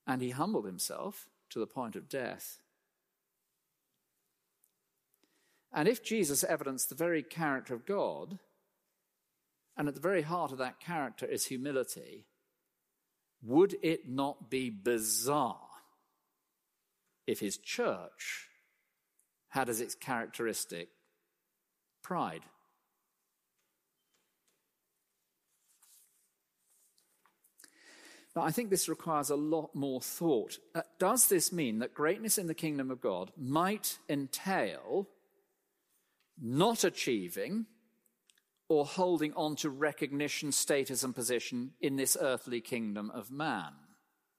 and 0.04 0.20
he 0.20 0.30
humbled 0.30 0.66
himself 0.66 1.28
to 1.50 1.60
the 1.60 1.66
point 1.68 1.94
of 1.94 2.08
death. 2.08 2.58
And 5.72 5.86
if 5.86 6.02
Jesus 6.02 6.42
evidenced 6.42 6.88
the 6.88 6.96
very 6.96 7.22
character 7.22 7.72
of 7.72 7.86
God, 7.86 8.40
and 9.76 9.86
at 9.86 9.94
the 9.94 10.00
very 10.00 10.22
heart 10.22 10.50
of 10.50 10.58
that 10.58 10.80
character 10.80 11.24
is 11.24 11.46
humility, 11.46 12.26
would 13.46 13.76
it 13.82 14.08
not 14.08 14.50
be 14.50 14.70
bizarre 14.70 15.60
if 17.26 17.40
his 17.40 17.56
church 17.58 18.48
had 19.48 19.68
as 19.68 19.80
its 19.80 19.94
characteristic 19.94 20.88
pride? 22.02 22.42
Now, 28.34 28.42
I 28.42 28.50
think 28.50 28.68
this 28.68 28.88
requires 28.88 29.30
a 29.30 29.36
lot 29.36 29.74
more 29.74 30.02
thought. 30.02 30.58
Uh, 30.74 30.82
does 30.98 31.28
this 31.28 31.52
mean 31.52 31.78
that 31.78 31.94
greatness 31.94 32.36
in 32.36 32.48
the 32.48 32.54
kingdom 32.54 32.90
of 32.90 33.00
God 33.00 33.32
might 33.34 33.98
entail 34.10 35.08
not 36.38 36.84
achieving 36.84 37.64
or 38.68 38.84
holding 38.84 39.32
on 39.34 39.56
to 39.56 39.70
recognition, 39.70 40.52
status, 40.52 41.04
and 41.04 41.14
position 41.14 41.72
in 41.80 41.96
this 41.96 42.16
earthly 42.20 42.60
kingdom 42.60 43.10
of 43.10 43.30
man. 43.30 43.72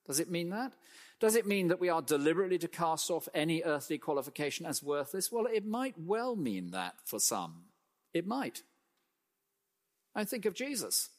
Does 0.06 0.20
it 0.20 0.30
mean 0.30 0.50
that? 0.50 0.72
Does 1.20 1.34
it 1.34 1.46
mean 1.46 1.68
that 1.68 1.80
we 1.80 1.88
are 1.88 2.02
deliberately 2.02 2.58
to 2.58 2.68
cast 2.68 3.10
off 3.10 3.28
any 3.34 3.62
earthly 3.64 3.98
qualification 3.98 4.66
as 4.66 4.82
worthless? 4.82 5.32
Well, 5.32 5.46
it 5.46 5.66
might 5.66 5.94
well 5.98 6.36
mean 6.36 6.70
that 6.70 6.94
for 7.04 7.18
some. 7.18 7.64
It 8.14 8.26
might. 8.26 8.62
I 10.14 10.24
think 10.24 10.46
of 10.46 10.54
Jesus. 10.54 11.10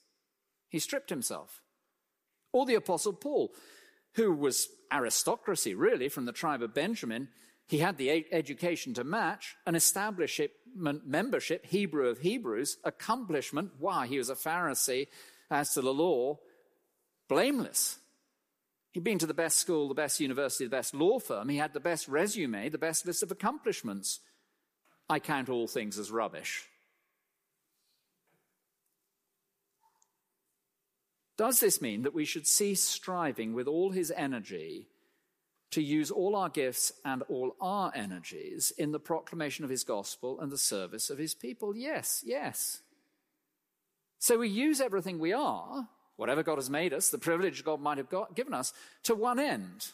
He 0.69 0.79
stripped 0.79 1.09
himself. 1.09 1.61
Or 2.53 2.65
the 2.65 2.75
Apostle 2.75 3.13
Paul. 3.13 3.53
who 4.15 4.33
was 4.33 4.69
aristocracy, 4.91 5.75
really, 5.75 6.09
from 6.09 6.25
the 6.25 6.31
tribe 6.31 6.61
of 6.61 6.73
Benjamin. 6.73 7.29
He 7.69 7.77
had 7.77 7.97
the 7.97 8.25
education 8.31 8.95
to 8.95 9.03
match, 9.03 9.55
an 9.67 9.75
establishment 9.75 10.51
membership, 11.05 11.67
Hebrew 11.67 12.07
of 12.07 12.17
Hebrews, 12.17 12.77
accomplishment. 12.83 13.73
Why? 13.77 14.07
He 14.07 14.17
was 14.17 14.31
a 14.31 14.35
Pharisee 14.35 15.05
as 15.51 15.75
to 15.75 15.81
the 15.81 15.93
law, 15.93 16.39
blameless. 17.27 17.99
He'd 18.91 19.03
been 19.03 19.19
to 19.19 19.27
the 19.27 19.35
best 19.35 19.57
school, 19.57 19.87
the 19.87 19.93
best 19.93 20.19
university, 20.19 20.63
the 20.63 20.71
best 20.71 20.95
law 20.95 21.19
firm. 21.19 21.47
He 21.47 21.57
had 21.57 21.73
the 21.73 21.79
best 21.79 22.07
resume, 22.07 22.69
the 22.69 22.79
best 22.79 23.05
list 23.05 23.21
of 23.21 23.29
accomplishments. 23.29 24.19
I 25.07 25.19
count 25.19 25.47
all 25.47 25.67
things 25.67 25.99
as 25.99 26.09
rubbish. 26.09 26.65
Does 31.37 31.59
this 31.59 31.83
mean 31.83 32.01
that 32.01 32.15
we 32.15 32.25
should 32.25 32.47
cease 32.47 32.81
striving 32.81 33.53
with 33.53 33.67
all 33.67 33.91
his 33.91 34.11
energy 34.17 34.87
to 35.71 35.81
use 35.81 36.11
all 36.11 36.35
our 36.35 36.49
gifts 36.49 36.91
and 37.05 37.21
all 37.29 37.55
our 37.61 37.91
energies 37.95 38.71
in 38.77 38.91
the 38.91 38.99
proclamation 38.99 39.63
of 39.63 39.69
his 39.69 39.83
gospel 39.83 40.39
and 40.39 40.51
the 40.51 40.57
service 40.57 41.09
of 41.09 41.17
his 41.17 41.33
people? 41.33 41.75
Yes, 41.75 42.23
yes. 42.25 42.81
So 44.17 44.39
we 44.39 44.49
use 44.49 44.81
everything 44.81 45.19
we 45.19 45.33
are 45.33 45.87
whatever 46.19 46.43
God 46.43 46.57
has 46.57 46.69
made 46.69 46.93
us, 46.93 47.09
the 47.09 47.17
privilege 47.17 47.63
God 47.63 47.79
might 47.79 47.97
have 47.97 48.09
got, 48.09 48.35
given 48.35 48.53
us, 48.53 48.73
to 49.03 49.15
one 49.15 49.39
end. 49.39 49.87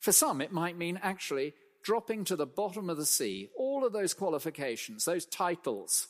For 0.00 0.10
some, 0.10 0.40
it 0.40 0.50
might 0.50 0.78
mean 0.78 0.98
actually 1.02 1.52
dropping 1.82 2.24
to 2.24 2.36
the 2.36 2.46
bottom 2.46 2.88
of 2.88 2.96
the 2.96 3.04
sea 3.04 3.50
all 3.54 3.84
of 3.84 3.92
those 3.92 4.14
qualifications, 4.14 5.04
those 5.04 5.26
titles, 5.26 6.08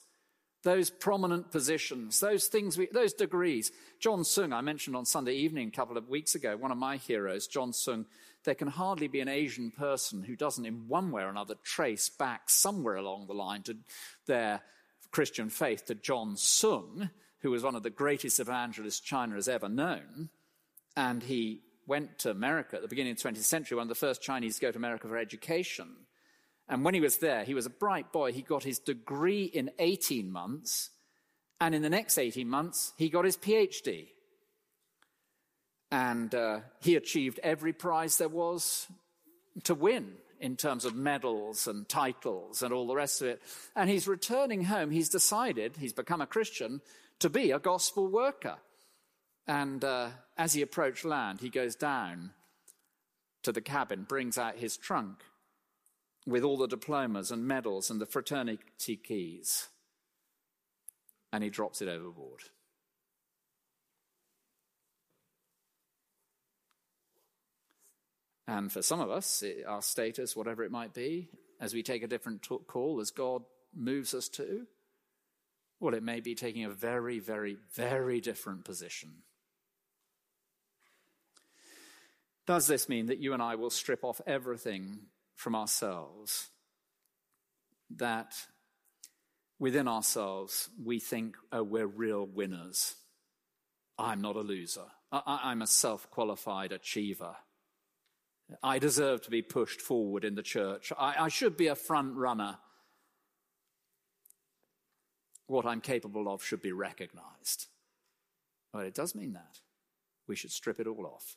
those 0.67 0.91
prominent 0.91 1.53
positions, 1.53 2.19
those 2.19 2.49
things, 2.49 2.77
we, 2.77 2.89
those 2.93 3.13
degrees. 3.13 3.71
John 4.01 4.25
Sung, 4.25 4.53
I 4.53 4.61
mentioned 4.61 4.97
on 4.97 5.05
Sunday 5.05 5.35
evening 5.35 5.69
a 5.69 5.71
couple 5.71 5.97
of 5.97 6.09
weeks 6.09 6.35
ago, 6.35 6.57
one 6.57 6.73
of 6.73 6.79
my 6.79 6.97
heroes, 6.97 7.47
John 7.47 7.73
Sung. 7.73 8.05
There 8.45 8.55
can 8.55 8.69
hardly 8.69 9.09
be 9.09 9.21
an 9.21 9.29
Asian 9.29 9.71
person 9.71 10.23
who 10.23 10.37
doesn't, 10.37 10.67
in 10.67 10.89
one 10.89 11.11
way 11.11 11.23
or 11.23 11.29
another, 11.29 11.55
trace 11.63 12.09
back 12.09 12.51
somewhere 12.51 12.97
along 12.97 13.27
the 13.27 13.33
line 13.33 13.63
to 13.63 13.77
their 14.27 14.61
Christian 15.11 15.51
faith 15.51 15.87
to 15.87 15.95
John 15.95 16.37
Sung 16.37 17.11
who 17.47 17.53
was 17.53 17.63
one 17.63 17.77
of 17.77 17.85
the 17.85 17.91
greatest 17.91 18.41
evangelists 18.41 18.99
China 18.99 19.37
has 19.37 19.47
ever 19.47 19.69
known. 19.69 20.31
And 20.97 21.23
he 21.23 21.61
went 21.87 22.19
to 22.21 22.31
America 22.31 22.75
at 22.75 22.83
the 22.83 22.89
beginning 22.89 23.13
of 23.13 23.23
the 23.23 23.29
20th 23.29 23.45
century, 23.45 23.77
one 23.77 23.85
of 23.85 23.89
the 23.89 23.95
first 23.95 24.21
Chinese 24.21 24.57
to 24.57 24.63
go 24.63 24.73
to 24.73 24.79
America 24.79 25.07
for 25.07 25.17
education. 25.17 25.89
And 26.69 26.85
when 26.85 26.95
he 26.95 27.01
was 27.01 27.19
there, 27.19 27.45
he 27.45 27.55
was 27.55 27.67
a 27.67 27.71
bright 27.71 28.13
boy. 28.13 28.33
He 28.33 28.43
got 28.43 28.65
his 28.65 28.79
degree 28.79 29.45
in 29.45 29.71
18 29.79 30.31
months. 30.31 30.91
And 31.61 31.75
in 31.75 31.83
the 31.83 31.91
next 31.91 32.19
18 32.19 32.49
months, 32.49 32.93
he 32.97 33.09
got 33.09 33.25
his 33.25 33.37
PhD. 33.37 34.09
And 35.91 36.35
uh, 36.35 36.61
he 36.81 36.97
achieved 36.97 37.39
every 37.43 37.73
prize 37.73 38.19
there 38.19 38.29
was 38.29 38.89
to 39.65 39.75
win 39.75 40.15
in 40.41 40.57
terms 40.57 40.85
of 40.85 40.95
medals 40.95 41.67
and 41.67 41.89
titles 41.89 42.63
and 42.63 42.75
all 42.75 42.87
the 42.87 42.97
rest 42.97 43.23
of 43.23 43.29
it. 43.29 43.43
And 43.77 43.89
he's 43.89 44.09
returning 44.09 44.65
home. 44.65 44.91
He's 44.91 45.09
decided, 45.09 45.77
he's 45.79 45.93
become 45.93 46.21
a 46.21 46.27
Christian, 46.27 46.83
to 47.21 47.31
be 47.31 47.53
a 47.53 47.61
gospel 47.61 48.09
worker. 48.09 48.57
And 49.47 49.83
uh, 49.85 50.09
as 50.37 50.53
he 50.53 50.63
approached 50.63 51.05
land, 51.05 51.41
he 51.41 51.49
goes 51.49 51.77
down 51.77 52.33
to 53.45 53.53
the 53.53 53.61
cabin, 53.61 54.03
brings 54.03 54.37
out 54.37 54.57
his 54.57 54.77
trunk 54.77 55.23
with 56.27 56.43
all 56.43 56.57
the 56.57 56.67
diplomas 56.67 57.31
and 57.31 57.47
medals 57.47 57.89
and 57.91 58.01
the 58.01 58.07
fraternity 58.07 58.97
keys, 58.97 59.69
and 61.33 61.45
he 61.45 61.51
drops 61.51 61.81
it 61.81 61.89
overboard. 61.89 62.43
And 68.49 68.71
for 68.71 68.83
some 68.83 69.01
of 69.01 69.11
us, 69.11 69.43
our 69.67 69.83
status, 69.83 70.37
whatever 70.37 70.63
it 70.63 70.71
might 70.71 70.95
be, 70.95 71.29
as 71.61 71.75
we 71.75 71.83
take 71.83 72.03
a 72.03 72.09
different 72.09 72.47
call, 72.67 73.01
as 73.01 73.11
God 73.11 73.43
moves 73.75 74.15
us 74.15 74.29
to, 74.31 74.67
well, 75.81 75.95
it 75.95 76.03
may 76.03 76.21
be 76.21 76.35
taking 76.35 76.65
a 76.65 76.71
very, 76.71 77.19
very, 77.19 77.57
very 77.75 78.21
different 78.21 78.65
position. 78.65 79.11
Does 82.47 82.69
this 82.69 82.89
mean 82.89 83.07
that 83.07 83.19
you 83.19 83.33
and 83.33 83.43
I 83.43 83.57
will 83.57 83.71
strip 83.71 84.05
off 84.05 84.21
everything 84.27 85.01
from 85.37 85.55
ourselves? 85.55 86.49
That 87.95 88.35
within 89.61 89.87
ourselves 89.87 90.69
we 90.83 90.99
think, 90.99 91.37
oh, 91.53 91.63
we're 91.63 91.87
real 91.87 92.27
winners. 92.27 92.97
I'm 93.97 94.21
not 94.21 94.37
a 94.37 94.41
loser. 94.41 94.87
I- 95.13 95.53
am 95.53 95.63
a 95.63 95.67
self 95.67 96.11
qualified 96.11 96.73
achiever. 96.73 97.37
I 98.63 98.79
deserve 98.79 99.23
to 99.23 99.31
be 99.31 99.43
pushed 99.43 99.81
forward 99.81 100.25
in 100.25 100.35
the 100.35 100.43
church. 100.43 100.93
I, 100.99 101.15
I 101.25 101.29
should 101.29 101.57
be 101.57 101.69
a 101.69 101.75
front 101.75 102.17
runner 102.17 102.59
what 105.47 105.67
I'm 105.67 105.81
capable 105.81 106.33
of 106.33 106.43
should 106.43 106.63
be 106.63 106.73
recognized. 106.73 107.67
Well, 108.73 108.85
it 108.85 108.95
does 108.95 109.15
mean 109.15 109.33
that. 109.35 109.61
We 110.27 110.37
should 110.37 110.51
strip 110.51 110.81
it 110.81 110.87
all 110.87 111.07
off. 111.07 111.37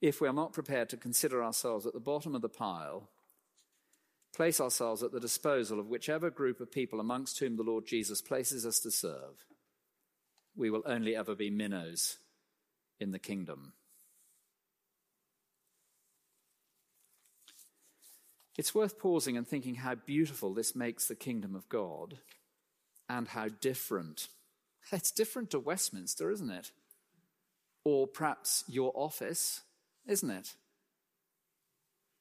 If 0.00 0.20
we 0.20 0.28
are 0.28 0.32
not 0.32 0.52
prepared 0.52 0.88
to 0.90 0.96
consider 0.96 1.44
ourselves 1.44 1.86
at 1.86 1.92
the 1.92 2.00
bottom 2.00 2.34
of 2.34 2.42
the 2.42 2.48
pile, 2.48 3.08
place 4.34 4.60
ourselves 4.60 5.02
at 5.02 5.12
the 5.12 5.20
disposal 5.20 5.78
of 5.78 5.88
whichever 5.88 6.30
group 6.30 6.60
of 6.60 6.72
people 6.72 7.00
amongst 7.00 7.38
whom 7.38 7.56
the 7.56 7.62
Lord 7.62 7.86
Jesus 7.86 8.22
places 8.22 8.64
us 8.64 8.80
to 8.80 8.90
serve, 8.90 9.44
we 10.56 10.70
will 10.70 10.82
only 10.86 11.14
ever 11.14 11.34
be 11.34 11.50
minnows 11.50 12.16
in 12.98 13.12
the 13.12 13.18
kingdom. 13.18 13.72
It's 18.56 18.74
worth 18.74 18.98
pausing 18.98 19.36
and 19.36 19.46
thinking 19.46 19.76
how 19.76 19.94
beautiful 19.94 20.52
this 20.52 20.74
makes 20.74 21.08
the 21.08 21.14
kingdom 21.14 21.54
of 21.54 21.68
God 21.68 22.18
and 23.08 23.28
how 23.28 23.48
different. 23.48 24.28
It's 24.92 25.10
different 25.10 25.50
to 25.50 25.58
Westminster, 25.58 26.30
isn't 26.30 26.50
it? 26.50 26.70
Or 27.84 28.06
perhaps 28.06 28.64
your 28.68 28.92
office, 28.94 29.62
isn't 30.06 30.30
it? 30.30 30.54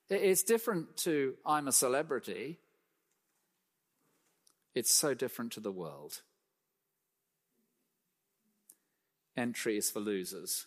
It's 0.09 0.43
different 0.43 0.97
to 0.97 1.35
I'm 1.45 1.67
a 1.67 1.71
celebrity. 1.71 2.59
It's 4.73 4.91
so 4.91 5.13
different 5.13 5.51
to 5.53 5.59
the 5.59 5.71
world. 5.71 6.21
Entry 9.37 9.77
is 9.77 9.89
for 9.89 9.99
losers, 9.99 10.65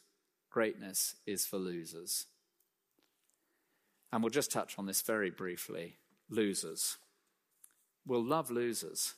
greatness 0.50 1.16
is 1.26 1.44
for 1.44 1.58
losers. 1.58 2.26
And 4.12 4.22
we'll 4.22 4.30
just 4.30 4.52
touch 4.52 4.78
on 4.78 4.86
this 4.86 5.00
very 5.02 5.30
briefly 5.30 5.96
losers. 6.28 6.96
We'll 8.06 8.24
love 8.24 8.50
losers. 8.50 9.14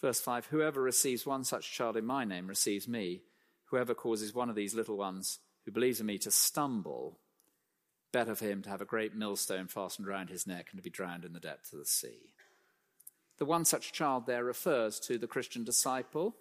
Verse 0.00 0.20
5 0.20 0.46
Whoever 0.46 0.80
receives 0.80 1.26
one 1.26 1.44
such 1.44 1.72
child 1.72 1.96
in 1.96 2.06
my 2.06 2.24
name 2.24 2.46
receives 2.46 2.88
me. 2.88 3.22
Whoever 3.66 3.94
causes 3.94 4.34
one 4.34 4.48
of 4.48 4.56
these 4.56 4.74
little 4.74 4.96
ones 4.96 5.38
who 5.64 5.70
believes 5.70 6.00
in 6.00 6.06
me 6.06 6.18
to 6.18 6.30
stumble, 6.30 7.18
better 8.12 8.34
for 8.34 8.44
him 8.44 8.62
to 8.62 8.70
have 8.70 8.80
a 8.80 8.86
great 8.86 9.14
millstone 9.14 9.66
fastened 9.66 10.06
round 10.06 10.30
his 10.30 10.46
neck 10.46 10.68
and 10.70 10.78
to 10.78 10.84
be 10.84 10.90
drowned 10.90 11.24
in 11.24 11.32
the 11.32 11.40
depths 11.40 11.72
of 11.72 11.78
the 11.78 11.86
sea. 11.86 12.34
The 13.38 13.44
one 13.44 13.64
such 13.64 13.92
child 13.92 14.26
there 14.26 14.44
refers 14.44 15.00
to 15.00 15.16
the 15.18 15.26
Christian 15.26 15.64
disciple 15.64 16.34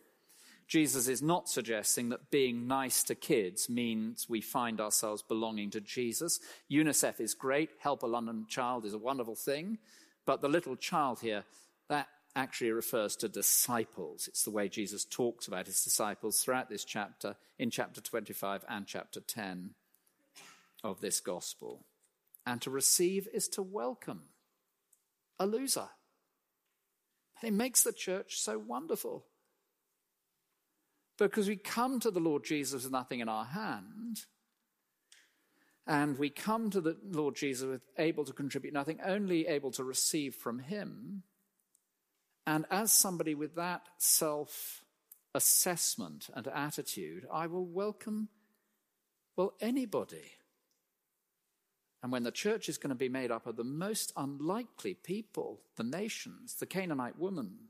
Jesus 0.69 1.07
is 1.07 1.23
not 1.23 1.49
suggesting 1.49 2.09
that 2.09 2.29
being 2.29 2.67
nice 2.67 3.01
to 3.05 3.15
kids 3.15 3.69
means 3.69 4.29
we 4.29 4.39
find 4.39 4.79
ourselves 4.79 5.23
belonging 5.23 5.71
to 5.71 5.81
Jesus. 5.81 6.39
UNICEF 6.69 7.19
is 7.19 7.33
great, 7.33 7.71
Help 7.79 8.03
a 8.03 8.05
London 8.05 8.45
Child 8.47 8.85
is 8.85 8.93
a 8.93 8.99
wonderful 8.99 9.33
thing, 9.33 9.79
but 10.27 10.41
the 10.41 10.47
little 10.47 10.75
child 10.75 11.21
here, 11.21 11.43
actually 12.35 12.71
refers 12.71 13.15
to 13.17 13.27
disciples. 13.27 14.27
It's 14.27 14.43
the 14.43 14.51
way 14.51 14.69
Jesus 14.69 15.05
talks 15.05 15.47
about 15.47 15.65
his 15.67 15.83
disciples 15.83 16.41
throughout 16.41 16.69
this 16.69 16.83
chapter, 16.83 17.35
in 17.57 17.71
chapter 17.71 18.01
25 18.01 18.63
and 18.69 18.85
chapter 18.85 19.19
10 19.19 19.71
of 20.83 21.01
this 21.01 21.19
gospel. 21.19 21.85
And 22.45 22.61
to 22.61 22.69
receive 22.69 23.27
is 23.33 23.47
to 23.49 23.61
welcome 23.61 24.23
a 25.39 25.45
loser. 25.45 25.89
And 27.41 27.49
it 27.49 27.57
makes 27.57 27.83
the 27.83 27.93
church 27.93 28.39
so 28.39 28.57
wonderful 28.57 29.25
because 31.17 31.47
we 31.47 31.57
come 31.57 31.99
to 31.99 32.11
the 32.11 32.19
Lord 32.19 32.43
Jesus 32.43 32.83
with 32.83 32.91
nothing 32.91 33.19
in 33.19 33.29
our 33.29 33.45
hand. 33.45 34.21
And 35.85 36.17
we 36.19 36.29
come 36.29 36.69
to 36.69 36.81
the 36.81 36.97
Lord 37.03 37.35
Jesus 37.35 37.67
with 37.67 37.81
able 37.97 38.23
to 38.25 38.33
contribute 38.33 38.73
nothing, 38.73 38.99
only 39.03 39.47
able 39.47 39.71
to 39.71 39.83
receive 39.83 40.35
from 40.35 40.59
Him. 40.59 41.23
And 42.49 42.65
as 42.71 42.91
somebody 42.91 43.35
with 43.35 43.53
that 43.57 43.83
self 43.99 44.83
assessment 45.35 46.31
and 46.33 46.47
attitude, 46.47 47.27
I 47.31 47.45
will 47.45 47.67
welcome, 47.67 48.29
well, 49.35 49.53
anybody. 49.61 50.31
And 52.01 52.11
when 52.11 52.23
the 52.23 52.31
church 52.31 52.67
is 52.67 52.79
going 52.79 52.89
to 52.89 52.95
be 52.95 53.07
made 53.07 53.29
up 53.29 53.45
of 53.45 53.55
the 53.55 53.63
most 53.63 54.11
unlikely 54.17 54.95
people, 54.95 55.61
the 55.75 55.83
nations, 55.83 56.55
the 56.55 56.65
Canaanite 56.65 57.19
woman, 57.19 57.69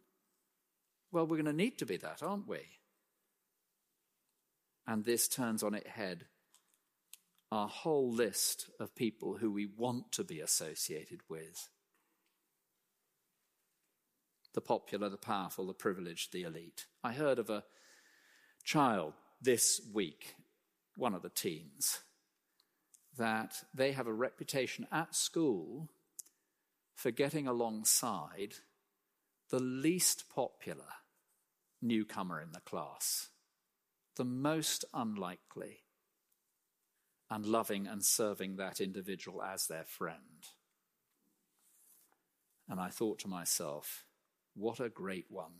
well, 1.11 1.27
we're 1.27 1.35
going 1.35 1.45
to 1.47 1.51
need 1.51 1.77
to 1.79 1.85
be 1.85 1.97
that, 1.97 2.23
aren't 2.23 2.47
we? 2.47 2.61
And 4.87 5.03
this 5.03 5.27
turns 5.27 5.61
on 5.61 5.73
its 5.73 5.89
head 5.89 6.23
our 7.51 7.67
whole 7.67 8.13
list 8.13 8.69
of 8.79 8.95
people 8.95 9.39
who 9.41 9.51
we 9.51 9.65
want 9.65 10.13
to 10.13 10.23
be 10.23 10.39
associated 10.39 11.19
with 11.27 11.67
the 14.59 14.65
popular, 14.65 15.07
the 15.07 15.15
powerful, 15.15 15.67
the 15.67 15.73
privileged, 15.73 16.33
the 16.33 16.43
elite. 16.43 16.85
I 17.01 17.13
heard 17.13 17.39
of 17.39 17.49
a 17.49 17.63
child 18.65 19.13
this 19.41 19.79
week, 19.93 20.35
one 20.97 21.15
of 21.15 21.21
the 21.21 21.29
teens, 21.29 22.01
that 23.17 23.63
they 23.73 23.93
have 23.93 24.05
a 24.05 24.11
reputation 24.11 24.85
at 24.91 25.15
school 25.15 25.87
for 26.93 27.09
getting 27.09 27.47
alongside 27.47 28.55
the 29.49 29.61
least 29.61 30.25
popular 30.29 30.91
newcomer 31.81 32.41
in 32.41 32.51
the 32.51 32.59
class, 32.59 33.29
the 34.17 34.25
most 34.25 34.83
unlikely, 34.93 35.83
and 37.29 37.45
loving 37.45 37.87
and 37.87 38.03
serving 38.03 38.57
that 38.57 38.81
individual 38.81 39.41
as 39.41 39.67
their 39.67 39.85
friend. 39.85 40.49
And 42.67 42.77
I 42.77 42.89
thought 42.89 43.19
to 43.19 43.29
myself, 43.29 44.03
what 44.59 44.79
a 44.79 44.89
great 44.89 45.25
one. 45.29 45.53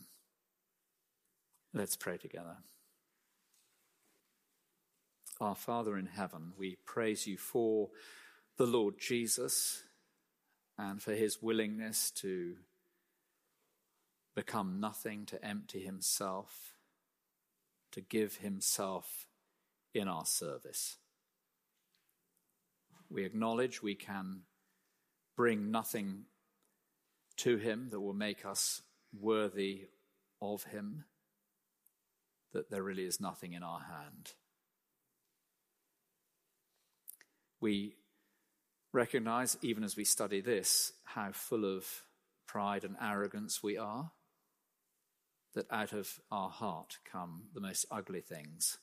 Let's 1.74 1.96
pray 1.96 2.18
together. 2.18 2.58
Our 5.40 5.56
Father 5.56 5.98
in 5.98 6.08
heaven, 6.08 6.52
we 6.58 6.78
praise 6.86 7.26
you 7.26 7.38
for 7.38 7.90
the 8.58 8.66
Lord 8.66 8.96
Jesus 9.00 9.84
and 10.78 11.02
for 11.02 11.14
his 11.14 11.42
willingness 11.42 12.12
to 12.12 12.56
become 14.36 14.80
nothing, 14.80 15.26
to 15.28 15.44
empty 15.44 15.80
himself, 15.80 16.74
to 17.92 18.02
give 18.02 18.38
himself 18.38 19.28
in 19.94 20.08
our 20.08 20.26
service. 20.26 20.98
We 23.10 23.24
acknowledge 23.24 23.82
we 23.82 23.96
can 23.96 24.42
bring 25.38 25.72
nothing 25.72 26.26
to 27.38 27.58
him 27.58 27.88
that 27.92 28.02
will 28.02 28.14
make 28.14 28.46
us 28.46 28.82
worthy 29.17 29.88
of 30.41 30.63
him, 30.65 31.06
that 32.54 32.69
there 32.69 32.84
really 32.84 33.06
is 33.06 33.22
nothing 33.22 33.54
in 33.54 33.63
our 33.63 33.82
hand. 33.82 34.34
We 37.62 37.95
recognize, 38.93 39.58
even 39.62 39.84
as 39.84 39.95
we 39.95 40.06
study 40.06 40.41
this, 40.41 40.93
how 41.04 41.32
full 41.32 41.65
of 41.65 42.04
pride 42.48 42.84
and 42.84 42.95
arrogance 43.02 43.62
we 43.62 43.78
are, 43.78 44.12
that 45.54 45.67
out 45.72 45.93
of 45.93 46.19
our 46.32 46.50
heart 46.50 46.98
come 47.10 47.43
the 47.54 47.62
most 47.62 47.86
ugly 47.91 48.22
things. 48.22 48.78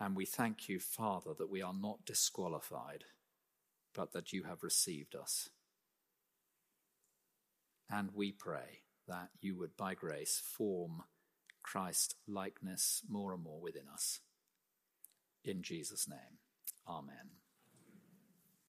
And 0.00 0.14
we 0.14 0.24
thank 0.24 0.68
you, 0.68 0.78
Father, 0.78 1.32
that 1.36 1.50
we 1.50 1.60
are 1.60 1.74
not 1.74 2.04
disqualified, 2.06 3.04
but 3.94 4.12
that 4.12 4.32
you 4.32 4.44
have 4.44 4.62
received 4.62 5.16
us. 5.16 5.48
And 7.90 8.10
we 8.14 8.32
pray 8.32 8.82
that 9.06 9.30
you 9.40 9.56
would, 9.56 9.76
by 9.76 9.94
grace, 9.94 10.42
form 10.44 11.02
Christ 11.62 12.16
likeness 12.26 13.02
more 13.08 13.32
and 13.32 13.42
more 13.42 13.60
within 13.60 13.88
us. 13.92 14.20
In 15.44 15.62
Jesus' 15.62 16.08
name, 16.08 16.38
amen. 16.86 17.37